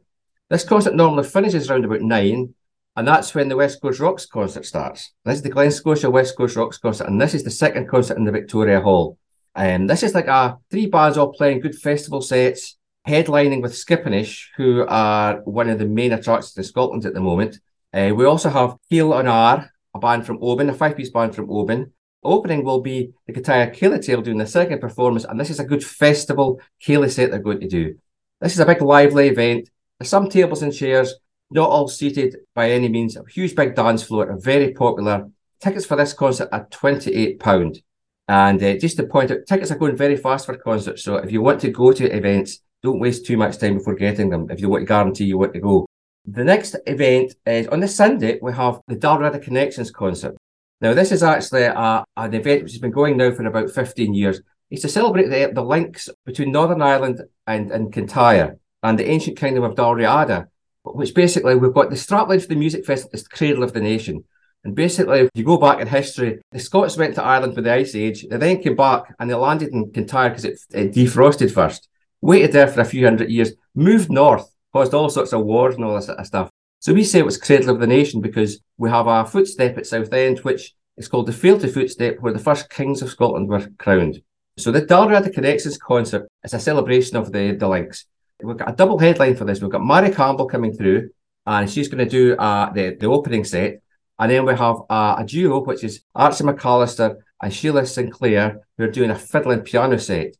This 0.48 0.64
concert 0.64 0.94
normally 0.94 1.24
finishes 1.24 1.70
around 1.70 1.84
about 1.84 2.00
9, 2.00 2.54
and 2.96 3.06
that's 3.06 3.34
when 3.34 3.48
the 3.48 3.56
West 3.56 3.80
Coast 3.80 4.00
Rocks 4.00 4.26
concert 4.26 4.66
starts. 4.66 5.12
This 5.24 5.36
is 5.36 5.42
the 5.42 5.50
Glen 5.50 5.70
Scotia 5.70 6.10
West 6.10 6.36
Coast 6.36 6.56
Rocks 6.56 6.78
concert, 6.78 7.06
and 7.06 7.20
this 7.20 7.34
is 7.34 7.44
the 7.44 7.50
second 7.50 7.88
concert 7.88 8.16
in 8.16 8.24
the 8.24 8.32
Victoria 8.32 8.80
Hall. 8.80 9.16
And 9.54 9.82
um, 9.82 9.86
this 9.86 10.02
is 10.02 10.14
like 10.14 10.28
a 10.28 10.58
three 10.70 10.86
bands 10.86 11.18
all 11.18 11.32
playing 11.32 11.60
good 11.60 11.74
festival 11.74 12.22
sets, 12.22 12.76
headlining 13.06 13.62
with 13.62 13.72
Skipinnish, 13.72 14.48
who 14.56 14.86
are 14.88 15.40
one 15.42 15.68
of 15.68 15.78
the 15.78 15.86
main 15.86 16.12
attractions 16.12 16.56
in 16.56 16.64
Scotland 16.64 17.04
at 17.04 17.14
the 17.14 17.20
moment. 17.20 17.58
Uh, 17.92 18.12
we 18.14 18.24
also 18.24 18.48
have 18.48 18.76
Heel 18.88 19.12
on 19.12 19.26
R, 19.26 19.68
a 19.94 19.98
band 19.98 20.26
from 20.26 20.38
Oban, 20.40 20.70
a 20.70 20.74
five-piece 20.74 21.10
band 21.10 21.34
from 21.34 21.50
Oban. 21.50 21.92
Opening 22.22 22.64
will 22.64 22.80
be 22.80 23.12
the 23.26 23.32
Kintyre 23.32 23.70
Ceilidh 23.70 24.04
Tale 24.04 24.22
doing 24.22 24.38
the 24.38 24.46
second 24.46 24.80
performance, 24.80 25.24
and 25.24 25.40
this 25.40 25.50
is 25.50 25.58
a 25.58 25.64
good 25.64 25.82
festival 25.82 26.60
Ceilidh 26.80 27.10
set 27.10 27.30
they're 27.30 27.40
going 27.40 27.60
to 27.60 27.68
do. 27.68 27.96
This 28.40 28.52
is 28.52 28.60
a 28.60 28.66
big 28.66 28.82
lively 28.82 29.28
event. 29.28 29.68
There's 29.98 30.10
some 30.10 30.28
tables 30.28 30.62
and 30.62 30.72
chairs, 30.72 31.14
not 31.50 31.68
all 31.68 31.88
seated 31.88 32.36
by 32.54 32.70
any 32.70 32.88
means. 32.88 33.16
A 33.16 33.22
huge 33.28 33.54
big 33.54 33.74
dance 33.74 34.02
floor, 34.02 34.36
very 34.38 34.72
popular. 34.72 35.28
Tickets 35.60 35.86
for 35.86 35.96
this 35.96 36.12
concert 36.12 36.48
are 36.52 36.66
£28. 36.66 37.82
And 38.28 38.62
uh, 38.62 38.76
just 38.76 38.96
to 38.96 39.04
point 39.04 39.30
out, 39.32 39.38
tickets 39.46 39.70
are 39.70 39.78
going 39.78 39.96
very 39.96 40.16
fast 40.16 40.46
for 40.46 40.56
concerts. 40.56 41.02
So 41.02 41.16
if 41.16 41.32
you 41.32 41.42
want 41.42 41.60
to 41.62 41.70
go 41.70 41.92
to 41.92 42.16
events, 42.16 42.60
don't 42.82 43.00
waste 43.00 43.26
too 43.26 43.36
much 43.36 43.58
time 43.58 43.78
before 43.78 43.94
getting 43.94 44.30
them 44.30 44.48
if 44.50 44.60
you 44.60 44.68
want 44.68 44.82
to 44.82 44.86
guarantee 44.86 45.24
you 45.24 45.38
want 45.38 45.52
to 45.54 45.60
go. 45.60 45.86
The 46.26 46.44
next 46.44 46.76
event 46.86 47.34
is 47.44 47.66
on 47.66 47.80
the 47.80 47.88
Sunday, 47.88 48.38
we 48.40 48.52
have 48.52 48.80
the 48.86 48.96
Dalriada 48.96 49.42
Connections 49.42 49.90
concert. 49.90 50.36
Now, 50.80 50.94
this 50.94 51.12
is 51.12 51.22
actually 51.22 51.64
a, 51.64 52.04
an 52.16 52.34
event 52.34 52.62
which 52.62 52.72
has 52.72 52.80
been 52.80 52.90
going 52.90 53.16
now 53.16 53.32
for 53.32 53.44
about 53.44 53.70
15 53.70 54.14
years. 54.14 54.40
It's 54.70 54.82
to 54.82 54.88
celebrate 54.88 55.28
the, 55.28 55.52
the 55.52 55.64
links 55.64 56.08
between 56.24 56.52
Northern 56.52 56.80
Ireland 56.80 57.22
and, 57.46 57.70
and 57.72 57.92
Kintyre 57.92 58.58
and 58.82 58.98
the 58.98 59.08
ancient 59.08 59.36
kingdom 59.38 59.64
of 59.64 59.74
Dalriada, 59.74 60.46
which 60.84 61.14
basically 61.14 61.54
we've 61.54 61.72
got 61.72 61.90
the 61.90 61.96
strapline 61.96 62.40
for 62.40 62.48
the 62.48 62.56
music 62.56 62.84
festival 62.84 63.10
is 63.14 63.24
the 63.24 63.30
cradle 63.30 63.62
of 63.62 63.72
the 63.72 63.80
nation. 63.80 64.24
And 64.64 64.74
basically, 64.74 65.20
if 65.20 65.30
you 65.34 65.44
go 65.44 65.56
back 65.56 65.80
in 65.80 65.86
history, 65.86 66.40
the 66.52 66.58
Scots 66.58 66.96
went 66.96 67.14
to 67.14 67.24
Ireland 67.24 67.56
with 67.56 67.64
the 67.64 67.72
Ice 67.72 67.94
Age. 67.94 68.26
They 68.28 68.36
then 68.36 68.62
came 68.62 68.76
back 68.76 69.14
and 69.18 69.30
they 69.30 69.34
landed 69.34 69.72
in 69.72 69.90
Kintyre 69.90 70.28
because 70.28 70.44
it, 70.44 70.60
it 70.72 70.92
defrosted 70.92 71.50
first. 71.50 71.88
Waited 72.20 72.52
there 72.52 72.68
for 72.68 72.80
a 72.80 72.84
few 72.84 73.06
hundred 73.06 73.30
years, 73.30 73.52
moved 73.74 74.10
north, 74.10 74.54
caused 74.72 74.92
all 74.92 75.08
sorts 75.08 75.32
of 75.32 75.44
wars 75.44 75.76
and 75.76 75.84
all 75.84 75.94
this 75.94 76.06
sort 76.06 76.18
of 76.18 76.26
stuff. 76.26 76.50
So 76.80 76.92
we 76.92 77.04
say 77.04 77.20
it 77.20 77.24
was 77.24 77.38
cradle 77.38 77.70
of 77.70 77.80
the 77.80 77.86
nation 77.86 78.20
because 78.20 78.60
we 78.76 78.90
have 78.90 79.06
our 79.06 79.26
footstep 79.26 79.78
at 79.78 79.86
Southend, 79.86 80.40
which 80.40 80.74
is 80.98 81.08
called 81.08 81.26
the 81.26 81.32
Fealty 81.32 81.68
Footstep, 81.68 82.18
where 82.20 82.32
the 82.32 82.38
first 82.38 82.68
kings 82.68 83.00
of 83.00 83.10
Scotland 83.10 83.48
were 83.48 83.66
crowned. 83.78 84.22
So 84.58 84.70
the 84.70 84.82
Dalriada 84.82 85.32
Connections 85.32 85.78
concert 85.78 86.28
is 86.44 86.52
a 86.52 86.60
celebration 86.60 87.16
of 87.16 87.32
the, 87.32 87.52
the 87.52 87.68
links. 87.68 88.04
We've 88.42 88.56
got 88.56 88.70
a 88.70 88.76
double 88.76 88.98
headline 88.98 89.36
for 89.36 89.44
this. 89.44 89.60
We've 89.60 89.70
got 89.70 89.84
Mary 89.84 90.10
Campbell 90.10 90.46
coming 90.46 90.72
through, 90.72 91.10
and 91.46 91.70
she's 91.70 91.88
going 91.88 92.04
to 92.04 92.10
do 92.10 92.36
uh, 92.36 92.72
the, 92.72 92.96
the 92.98 93.06
opening 93.06 93.44
set. 93.44 93.82
And 94.18 94.30
then 94.30 94.44
we 94.44 94.54
have 94.54 94.76
uh, 94.90 95.16
a 95.18 95.24
duo, 95.24 95.64
which 95.64 95.82
is 95.82 96.02
Archie 96.14 96.44
McAllister 96.44 97.16
and 97.42 97.52
Sheila 97.52 97.86
Sinclair, 97.86 98.60
who 98.76 98.84
are 98.84 98.90
doing 98.90 99.10
a 99.10 99.14
fiddling 99.14 99.62
piano 99.62 99.98
set. 99.98 100.36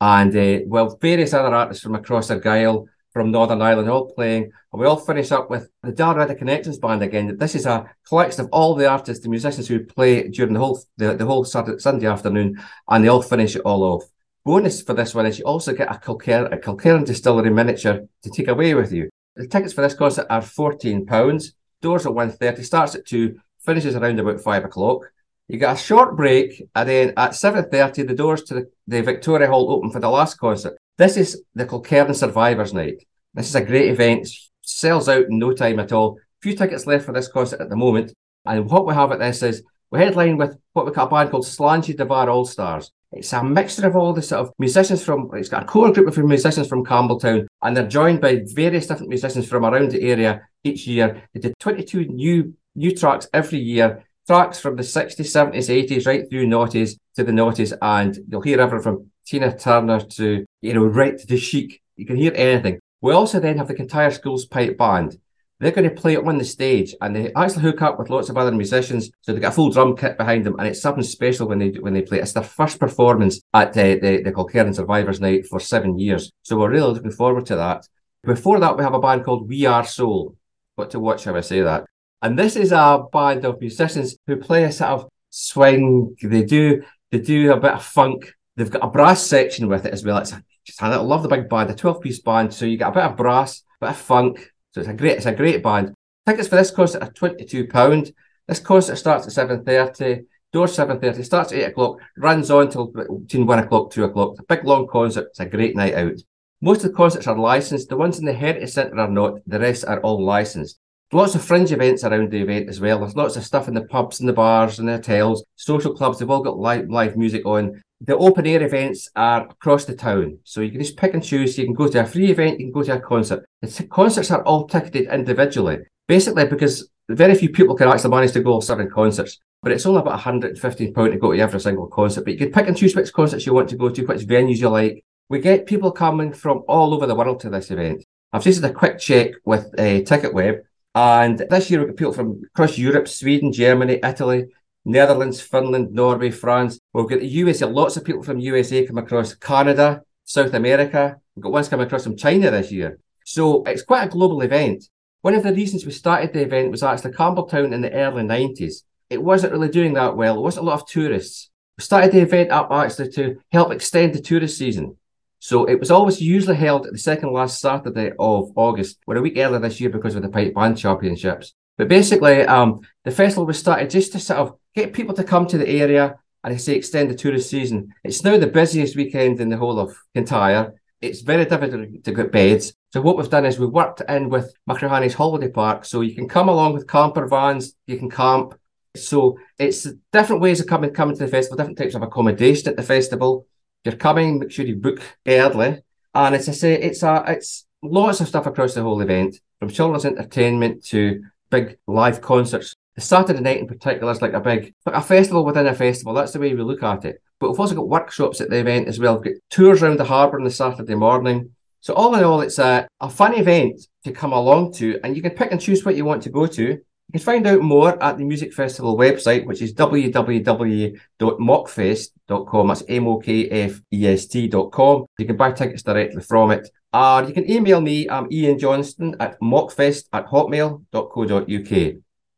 And 0.00 0.36
uh, 0.36 0.64
well, 0.66 0.96
various 1.00 1.34
other 1.34 1.54
artists 1.54 1.82
from 1.82 1.94
across 1.94 2.30
Argyll, 2.30 2.86
from 3.12 3.30
Northern 3.30 3.62
Ireland, 3.62 3.88
all 3.88 4.12
playing. 4.12 4.52
And 4.72 4.80
we 4.80 4.86
all 4.86 4.96
finish 4.96 5.32
up 5.32 5.50
with 5.50 5.68
the 5.82 5.92
Dalriada 5.92 6.36
Connections 6.36 6.78
Band 6.78 7.02
again. 7.02 7.36
This 7.36 7.54
is 7.54 7.66
a 7.66 7.90
collection 8.06 8.42
of 8.42 8.50
all 8.52 8.74
the 8.74 8.88
artists, 8.88 9.22
the 9.22 9.30
musicians 9.30 9.68
who 9.68 9.84
play 9.84 10.28
during 10.28 10.52
the 10.52 10.60
whole 10.60 10.80
the, 10.96 11.14
the 11.14 11.24
whole 11.26 11.44
Saturday, 11.44 11.78
Sunday 11.78 12.06
afternoon, 12.06 12.62
and 12.88 13.04
they 13.04 13.08
all 13.08 13.22
finish 13.22 13.56
it 13.56 13.62
all 13.62 13.82
off. 13.82 14.04
Bonus 14.44 14.82
for 14.82 14.92
this 14.92 15.14
one 15.14 15.24
is 15.24 15.38
you 15.38 15.44
also 15.46 15.72
get 15.72 15.90
a 15.90 15.98
Kilkerran, 15.98 17.00
a 17.02 17.04
distillery 17.04 17.48
miniature 17.48 18.06
to 18.22 18.30
take 18.30 18.48
away 18.48 18.74
with 18.74 18.92
you. 18.92 19.08
The 19.36 19.46
tickets 19.46 19.72
for 19.72 19.80
this 19.80 19.94
concert 19.94 20.26
are 20.28 20.42
£14. 20.42 21.52
Doors 21.80 22.04
at 22.04 22.12
1.30, 22.12 22.62
starts 22.62 22.94
at 22.94 23.06
2, 23.06 23.38
finishes 23.60 23.96
around 23.96 24.20
about 24.20 24.42
5 24.42 24.64
o'clock. 24.66 25.10
You 25.48 25.58
get 25.58 25.74
a 25.74 25.78
short 25.78 26.14
break, 26.14 26.62
and 26.74 26.88
then 26.88 27.14
at 27.16 27.30
7.30, 27.30 28.06
the 28.06 28.14
doors 28.14 28.42
to 28.44 28.54
the, 28.54 28.70
the 28.86 29.00
Victoria 29.00 29.48
Hall 29.48 29.70
open 29.70 29.90
for 29.90 30.00
the 30.00 30.10
last 30.10 30.38
concert. 30.38 30.76
This 30.98 31.16
is 31.16 31.42
the 31.54 31.64
Kilkerran 31.64 32.14
Survivors 32.14 32.74
Night. 32.74 33.02
This 33.32 33.48
is 33.48 33.54
a 33.54 33.64
great 33.64 33.90
event. 33.90 34.28
Sells 34.60 35.08
out 35.08 35.24
in 35.24 35.38
no 35.38 35.54
time 35.54 35.80
at 35.80 35.92
all. 35.92 36.18
Few 36.42 36.54
tickets 36.54 36.86
left 36.86 37.06
for 37.06 37.12
this 37.12 37.28
concert 37.28 37.62
at 37.62 37.70
the 37.70 37.76
moment. 37.76 38.12
And 38.44 38.68
what 38.70 38.86
we 38.86 38.92
have 38.92 39.10
at 39.10 39.20
this 39.20 39.42
is 39.42 39.62
we 39.90 40.00
headline 40.00 40.36
with 40.36 40.58
what 40.74 40.84
we 40.84 40.92
call 40.92 41.06
a 41.06 41.10
band 41.10 41.30
called 41.30 41.46
Sláinte 41.46 41.96
de 41.96 42.04
Bharr 42.04 42.28
All 42.28 42.44
Stars. 42.44 42.92
It's 43.16 43.32
a 43.32 43.44
mixture 43.44 43.86
of 43.86 43.94
all 43.96 44.12
the 44.12 44.22
sort 44.22 44.40
of 44.40 44.52
musicians 44.58 45.04
from, 45.04 45.30
it's 45.34 45.48
got 45.48 45.62
a 45.62 45.66
core 45.66 45.92
group 45.92 46.08
of 46.08 46.18
musicians 46.18 46.68
from 46.68 46.84
Campbeltown, 46.84 47.46
and 47.62 47.76
they're 47.76 47.86
joined 47.86 48.20
by 48.20 48.42
various 48.44 48.86
different 48.86 49.08
musicians 49.08 49.48
from 49.48 49.64
around 49.64 49.92
the 49.92 50.02
area 50.02 50.42
each 50.64 50.86
year. 50.86 51.22
They 51.32 51.40
did 51.40 51.54
22 51.60 52.06
new 52.06 52.54
new 52.74 52.94
tracks 52.94 53.28
every 53.32 53.60
year, 53.60 54.04
tracks 54.26 54.58
from 54.58 54.74
the 54.74 54.82
60s, 54.82 55.16
70s, 55.16 55.68
80s, 55.68 56.06
right 56.06 56.28
through 56.28 56.46
noughties 56.46 56.96
to 57.14 57.22
the 57.22 57.32
noughties, 57.32 57.76
and 57.80 58.18
you'll 58.28 58.40
hear 58.40 58.60
everything 58.60 58.82
from 58.82 59.10
Tina 59.24 59.56
Turner 59.56 60.00
to, 60.00 60.44
you 60.60 60.74
know, 60.74 60.84
right 60.84 61.16
to 61.16 61.26
the 61.26 61.36
chic. 61.36 61.80
You 61.96 62.06
can 62.06 62.16
hear 62.16 62.32
anything. 62.34 62.80
We 63.00 63.12
also 63.12 63.38
then 63.38 63.58
have 63.58 63.68
the 63.68 63.74
Kintyre 63.74 64.10
Schools 64.10 64.46
Pipe 64.46 64.76
Band. 64.76 65.18
They're 65.64 65.72
going 65.72 65.88
to 65.88 65.98
play 65.98 66.12
it 66.12 66.26
on 66.26 66.36
the 66.36 66.44
stage 66.44 66.94
and 67.00 67.16
they 67.16 67.32
actually 67.32 67.62
hook 67.62 67.80
up 67.80 67.98
with 67.98 68.10
lots 68.10 68.28
of 68.28 68.36
other 68.36 68.52
musicians. 68.52 69.10
So 69.22 69.32
they 69.32 69.40
get 69.40 69.48
a 69.48 69.54
full 69.54 69.70
drum 69.70 69.96
kit 69.96 70.18
behind 70.18 70.44
them 70.44 70.56
and 70.58 70.68
it's 70.68 70.82
something 70.82 71.02
special 71.02 71.48
when 71.48 71.58
they 71.58 71.70
when 71.70 71.94
they 71.94 72.02
play. 72.02 72.18
It's 72.18 72.34
their 72.34 72.42
first 72.42 72.78
performance 72.78 73.40
at 73.54 73.72
the, 73.72 73.98
the, 73.98 74.30
the 74.30 74.74
Survivors 74.74 75.22
Night 75.22 75.46
for 75.46 75.58
seven 75.58 75.98
years. 75.98 76.30
So 76.42 76.58
we're 76.58 76.68
really 76.68 76.92
looking 76.92 77.12
forward 77.12 77.46
to 77.46 77.56
that. 77.56 77.88
Before 78.24 78.60
that, 78.60 78.76
we 78.76 78.84
have 78.84 78.92
a 78.92 78.98
band 78.98 79.24
called 79.24 79.48
We 79.48 79.64
Are 79.64 79.86
Soul. 79.86 80.36
What 80.74 80.90
to 80.90 81.00
watch, 81.00 81.24
how 81.24 81.34
I 81.34 81.40
say 81.40 81.62
that. 81.62 81.86
And 82.20 82.38
this 82.38 82.56
is 82.56 82.70
a 82.70 83.02
band 83.10 83.46
of 83.46 83.58
musicians 83.58 84.18
who 84.26 84.36
play 84.36 84.64
a 84.64 84.72
sort 84.72 84.90
of 84.90 85.08
swing. 85.30 86.14
They 86.22 86.42
do 86.42 86.82
They 87.10 87.20
do 87.20 87.54
a 87.54 87.58
bit 87.58 87.72
of 87.72 87.82
funk. 87.82 88.34
They've 88.56 88.70
got 88.70 88.84
a 88.84 88.90
brass 88.90 89.22
section 89.22 89.68
with 89.68 89.86
it 89.86 89.94
as 89.94 90.04
well. 90.04 90.18
It's 90.18 90.32
a, 90.32 90.44
just 90.66 90.82
I 90.82 90.94
love 90.96 91.22
the 91.22 91.28
big 91.30 91.48
band, 91.48 91.70
the 91.70 91.74
12 91.74 92.02
piece 92.02 92.20
band. 92.20 92.52
So 92.52 92.66
you 92.66 92.76
get 92.76 92.88
a 92.88 92.92
bit 92.92 93.04
of 93.04 93.16
brass, 93.16 93.62
a 93.80 93.86
bit 93.86 93.90
of 93.92 93.96
funk. 93.96 94.50
So 94.74 94.80
it's 94.80 94.90
a 94.90 94.94
great, 94.94 95.18
it's 95.18 95.26
a 95.26 95.32
great 95.32 95.62
band. 95.62 95.94
Tickets 96.26 96.48
for 96.48 96.56
this 96.56 96.72
concert 96.72 97.02
are 97.02 97.12
£22. 97.12 98.12
This 98.48 98.58
concert 98.58 98.96
starts 98.96 99.38
at 99.38 99.48
7.30. 99.48 100.24
Door 100.52 100.66
7.30, 100.66 101.24
starts 101.24 101.52
at 101.52 101.58
8 101.58 101.64
o'clock, 101.64 101.98
runs 102.16 102.48
on 102.48 102.70
till 102.70 102.86
between 102.86 103.46
1 103.46 103.58
o'clock, 103.58 103.90
2 103.90 104.04
o'clock. 104.04 104.32
It's 104.32 104.40
a 104.40 104.44
big 104.44 104.64
long 104.64 104.86
concert. 104.86 105.26
It's 105.30 105.40
a 105.40 105.46
great 105.46 105.74
night 105.74 105.94
out. 105.94 106.20
Most 106.60 106.84
of 106.84 106.90
the 106.90 106.96
concerts 106.96 107.26
are 107.26 107.36
licensed. 107.36 107.88
The 107.88 107.96
ones 107.96 108.18
in 108.18 108.24
the 108.24 108.32
Heritage 108.32 108.70
Centre 108.70 108.98
are 108.98 109.08
not. 109.08 109.38
The 109.46 109.58
rest 109.58 109.84
are 109.84 110.00
all 110.00 110.24
licensed. 110.24 110.78
Lots 111.14 111.36
of 111.36 111.44
fringe 111.44 111.70
events 111.70 112.02
around 112.02 112.32
the 112.32 112.42
event 112.42 112.68
as 112.68 112.80
well. 112.80 112.98
There's 112.98 113.14
lots 113.14 113.36
of 113.36 113.44
stuff 113.44 113.68
in 113.68 113.74
the 113.74 113.84
pubs 113.84 114.18
and 114.18 114.28
the 114.28 114.32
bars 114.32 114.80
and 114.80 114.88
the 114.88 114.94
hotels, 114.94 115.44
social 115.54 115.94
clubs. 115.94 116.18
They've 116.18 116.28
all 116.28 116.42
got 116.42 116.58
live, 116.58 116.90
live 116.90 117.16
music 117.16 117.46
on. 117.46 117.80
The 118.00 118.16
open 118.16 118.48
air 118.48 118.64
events 118.64 119.08
are 119.14 119.46
across 119.46 119.84
the 119.84 119.94
town. 119.94 120.40
So 120.42 120.60
you 120.60 120.72
can 120.72 120.80
just 120.80 120.96
pick 120.96 121.14
and 121.14 121.22
choose. 121.22 121.56
You 121.56 121.66
can 121.66 121.74
go 121.74 121.86
to 121.86 122.00
a 122.00 122.04
free 122.04 122.32
event, 122.32 122.58
you 122.58 122.66
can 122.66 122.72
go 122.72 122.82
to 122.82 122.96
a 122.96 123.00
concert. 123.00 123.44
The 123.62 123.86
concerts 123.92 124.32
are 124.32 124.42
all 124.42 124.66
ticketed 124.66 125.06
individually, 125.06 125.78
basically 126.08 126.46
because 126.46 126.90
very 127.08 127.36
few 127.36 127.50
people 127.50 127.76
can 127.76 127.86
actually 127.86 128.10
manage 128.10 128.32
to 128.32 128.42
go 128.42 128.58
to 128.58 128.66
seven 128.66 128.90
concerts. 128.90 129.38
But 129.62 129.70
it's 129.70 129.86
only 129.86 130.00
about 130.00 130.18
£115 130.18 130.76
to 130.76 131.16
go 131.16 131.32
to 131.32 131.38
every 131.38 131.60
single 131.60 131.86
concert. 131.86 132.24
But 132.24 132.32
you 132.32 132.38
can 132.40 132.50
pick 132.50 132.66
and 132.66 132.76
choose 132.76 132.96
which 132.96 133.12
concerts 133.12 133.46
you 133.46 133.54
want 133.54 133.68
to 133.68 133.76
go 133.76 133.88
to, 133.88 134.04
which 134.04 134.26
venues 134.26 134.56
you 134.56 134.68
like. 134.68 135.04
We 135.28 135.38
get 135.38 135.66
people 135.66 135.92
coming 135.92 136.32
from 136.32 136.64
all 136.66 136.92
over 136.92 137.06
the 137.06 137.14
world 137.14 137.38
to 137.42 137.50
this 137.50 137.70
event. 137.70 138.04
I've 138.32 138.42
just 138.42 138.60
had 138.60 138.72
a 138.72 138.74
quick 138.74 138.98
check 138.98 139.30
with 139.44 139.66
uh, 139.78 140.02
TicketWeb 140.02 140.62
and 140.94 141.38
this 141.50 141.70
year, 141.70 141.80
we've 141.80 141.88
got 141.88 141.96
people 141.96 142.12
from 142.12 142.42
across 142.54 142.78
Europe, 142.78 143.08
Sweden, 143.08 143.52
Germany, 143.52 143.98
Italy, 144.02 144.46
Netherlands, 144.84 145.40
Finland, 145.40 145.92
Norway, 145.92 146.30
France. 146.30 146.78
We've 146.92 147.08
got 147.08 147.20
the 147.20 147.26
USA, 147.26 147.66
lots 147.66 147.96
of 147.96 148.04
people 148.04 148.22
from 148.22 148.38
USA 148.38 148.86
come 148.86 148.98
across 148.98 149.34
Canada, 149.34 150.02
South 150.24 150.54
America. 150.54 151.16
We've 151.34 151.42
got 151.42 151.52
ones 151.52 151.68
coming 151.68 151.86
across 151.86 152.04
from 152.04 152.16
China 152.16 152.50
this 152.50 152.70
year. 152.70 152.98
So 153.24 153.64
it's 153.64 153.82
quite 153.82 154.04
a 154.04 154.10
global 154.10 154.42
event. 154.42 154.88
One 155.22 155.34
of 155.34 155.42
the 155.42 155.54
reasons 155.54 155.86
we 155.86 155.92
started 155.92 156.32
the 156.32 156.42
event 156.42 156.70
was 156.70 156.82
actually 156.82 157.12
Campbeltown 157.12 157.72
in 157.72 157.80
the 157.80 157.92
early 157.92 158.22
90s. 158.22 158.82
It 159.08 159.22
wasn't 159.22 159.52
really 159.52 159.68
doing 159.68 159.94
that 159.94 160.16
well. 160.16 160.34
There 160.34 160.42
wasn't 160.42 160.66
a 160.66 160.70
lot 160.70 160.82
of 160.82 160.86
tourists. 160.86 161.50
We 161.78 161.82
started 161.82 162.12
the 162.12 162.20
event 162.20 162.50
up 162.50 162.70
actually 162.70 163.10
to 163.12 163.38
help 163.50 163.72
extend 163.72 164.14
the 164.14 164.20
tourist 164.20 164.58
season. 164.58 164.96
So 165.44 165.66
it 165.66 165.78
was 165.78 165.90
always 165.90 166.22
usually 166.22 166.56
held 166.56 166.88
the 166.90 166.96
second 166.96 167.30
last 167.30 167.60
Saturday 167.60 168.12
of 168.18 168.50
August. 168.56 168.96
We're 169.06 169.18
a 169.18 169.20
week 169.20 169.36
earlier 169.36 169.58
this 169.58 169.78
year 169.78 169.90
because 169.90 170.14
of 170.14 170.22
the 170.22 170.30
Pipe 170.30 170.54
Band 170.54 170.78
Championships. 170.78 171.52
But 171.76 171.88
basically, 171.88 172.40
um, 172.44 172.80
the 173.04 173.10
festival 173.10 173.44
was 173.44 173.58
started 173.58 173.90
just 173.90 174.12
to 174.12 174.18
sort 174.18 174.38
of 174.38 174.54
get 174.74 174.94
people 174.94 175.12
to 175.16 175.22
come 175.22 175.46
to 175.48 175.58
the 175.58 175.68
area 175.68 176.16
and 176.42 176.54
I 176.54 176.56
say 176.56 176.74
extend 176.74 177.10
the 177.10 177.14
tourist 177.14 177.50
season. 177.50 177.92
It's 178.04 178.24
now 178.24 178.38
the 178.38 178.46
busiest 178.46 178.96
weekend 178.96 179.38
in 179.38 179.50
the 179.50 179.58
whole 179.58 179.78
of 179.78 179.94
Kintyre. 180.14 180.80
It's 181.02 181.20
very 181.20 181.44
difficult 181.44 182.02
to 182.04 182.12
get 182.12 182.32
beds. 182.32 182.72
So 182.94 183.02
what 183.02 183.18
we've 183.18 183.28
done 183.28 183.44
is 183.44 183.58
we've 183.58 183.68
worked 183.68 184.00
in 184.08 184.30
with 184.30 184.50
Machrihanish 184.66 185.12
holiday 185.12 185.50
park. 185.50 185.84
So 185.84 186.00
you 186.00 186.14
can 186.14 186.26
come 186.26 186.48
along 186.48 186.72
with 186.72 186.88
camper 186.88 187.26
vans, 187.26 187.74
you 187.86 187.98
can 187.98 188.08
camp. 188.08 188.58
So 188.96 189.38
it's 189.58 189.86
different 190.10 190.40
ways 190.40 190.60
of 190.60 190.68
coming 190.68 190.94
coming 190.94 191.16
to 191.16 191.24
the 191.24 191.30
festival, 191.30 191.58
different 191.58 191.76
types 191.76 191.94
of 191.94 192.00
accommodation 192.00 192.70
at 192.70 192.78
the 192.78 192.82
festival 192.82 193.46
you're 193.84 193.96
coming, 193.96 194.38
make 194.38 194.50
sure 194.50 194.64
you 194.64 194.76
book 194.76 195.00
early. 195.26 195.82
And 196.14 196.34
as 196.34 196.48
I 196.48 196.52
say, 196.52 196.80
it's 196.80 197.02
a 197.02 197.24
it's 197.28 197.66
lots 197.82 198.20
of 198.20 198.28
stuff 198.28 198.46
across 198.46 198.74
the 198.74 198.82
whole 198.82 199.00
event, 199.00 199.36
from 199.58 199.68
children's 199.68 200.04
entertainment 200.04 200.84
to 200.86 201.22
big 201.50 201.78
live 201.86 202.20
concerts. 202.20 202.74
The 202.94 203.00
Saturday 203.00 203.40
night 203.40 203.58
in 203.58 203.66
particular 203.66 204.12
is 204.12 204.22
like 204.22 204.32
a 204.32 204.40
big 204.40 204.72
like 204.86 204.94
a 204.94 205.02
festival 205.02 205.44
within 205.44 205.66
a 205.66 205.74
festival. 205.74 206.14
That's 206.14 206.32
the 206.32 206.38
way 206.38 206.54
we 206.54 206.62
look 206.62 206.82
at 206.82 207.04
it. 207.04 207.20
But 207.40 207.50
we've 207.50 207.60
also 207.60 207.74
got 207.74 207.88
workshops 207.88 208.40
at 208.40 208.50
the 208.50 208.58
event 208.58 208.88
as 208.88 208.98
well. 208.98 209.18
We've 209.18 209.34
got 209.34 209.42
tours 209.50 209.82
around 209.82 209.98
the 209.98 210.04
harbour 210.04 210.38
on 210.38 210.44
the 210.44 210.50
Saturday 210.50 210.94
morning. 210.94 211.50
So 211.80 211.92
all 211.92 212.14
in 212.14 212.24
all, 212.24 212.40
it's 212.40 212.58
a, 212.58 212.88
a 213.00 213.10
fun 213.10 213.34
event 213.34 213.86
to 214.04 214.12
come 214.12 214.32
along 214.32 214.72
to, 214.74 214.98
and 215.04 215.14
you 215.14 215.20
can 215.20 215.32
pick 215.32 215.52
and 215.52 215.60
choose 215.60 215.84
what 215.84 215.96
you 215.96 216.04
want 216.06 216.22
to 216.22 216.30
go 216.30 216.46
to. 216.46 216.80
You 217.14 217.20
can 217.20 217.26
find 217.26 217.46
out 217.46 217.62
more 217.62 218.02
at 218.02 218.18
the 218.18 218.24
Music 218.24 218.52
Festival 218.52 218.98
website, 218.98 219.46
which 219.46 219.62
is 219.62 219.72
www.mokfest.com. 219.72 222.66
That's 222.66 222.82
M-O-K-F-E-S-T.com. 222.88 225.06
You 225.18 225.24
can 225.24 225.36
buy 225.36 225.52
tickets 225.52 225.84
directly 225.84 226.22
from 226.22 226.50
it. 226.50 226.68
Or 226.92 227.22
you 227.22 227.32
can 227.32 227.48
email 227.48 227.80
me, 227.80 228.10
I'm 228.10 228.26
Iain 228.32 228.58
Johnston 228.58 229.14
at 229.20 229.40
mokfest 229.40 230.06
at 230.12 230.26
hotmail.co.uk. 230.26 231.94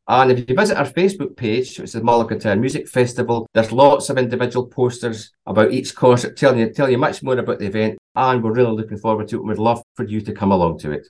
And 0.09 0.31
if 0.31 0.47
you 0.47 0.55
visit 0.55 0.77
our 0.77 0.85
Facebook 0.85 1.35
page, 1.35 1.79
which 1.79 1.95
is 1.95 2.03
Mull 2.03 2.21
of 2.21 2.29
Music 2.59 2.87
Festival, 2.87 3.49
there's 3.55 3.71
lots 3.71 4.11
of 4.11 4.19
individual 4.19 4.67
posters 4.67 5.31
about 5.47 5.71
each 5.71 5.95
concert, 5.95 6.37
telling 6.37 6.59
you, 6.59 6.71
telling 6.71 6.91
you 6.91 6.99
much 6.99 7.23
more 7.23 7.35
about 7.35 7.57
the 7.57 7.65
event. 7.65 7.97
And 8.15 8.43
we're 8.43 8.53
really 8.53 8.73
looking 8.73 8.99
forward 8.99 9.27
to 9.29 9.37
it. 9.37 9.43
We'd 9.43 9.57
love 9.57 9.81
for 9.95 10.05
you 10.05 10.21
to 10.21 10.33
come 10.33 10.51
along 10.51 10.77
to 10.81 10.91
it. 10.91 11.07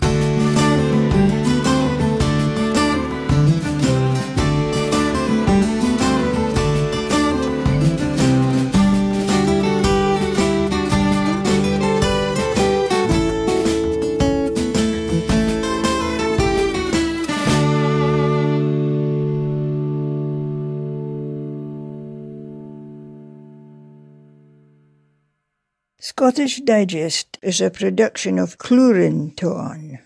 Scottish 26.26 26.60
Digest 26.62 27.38
is 27.40 27.60
a 27.60 27.70
production 27.70 28.40
of 28.40 28.58
Cluarantonn. 28.58 30.00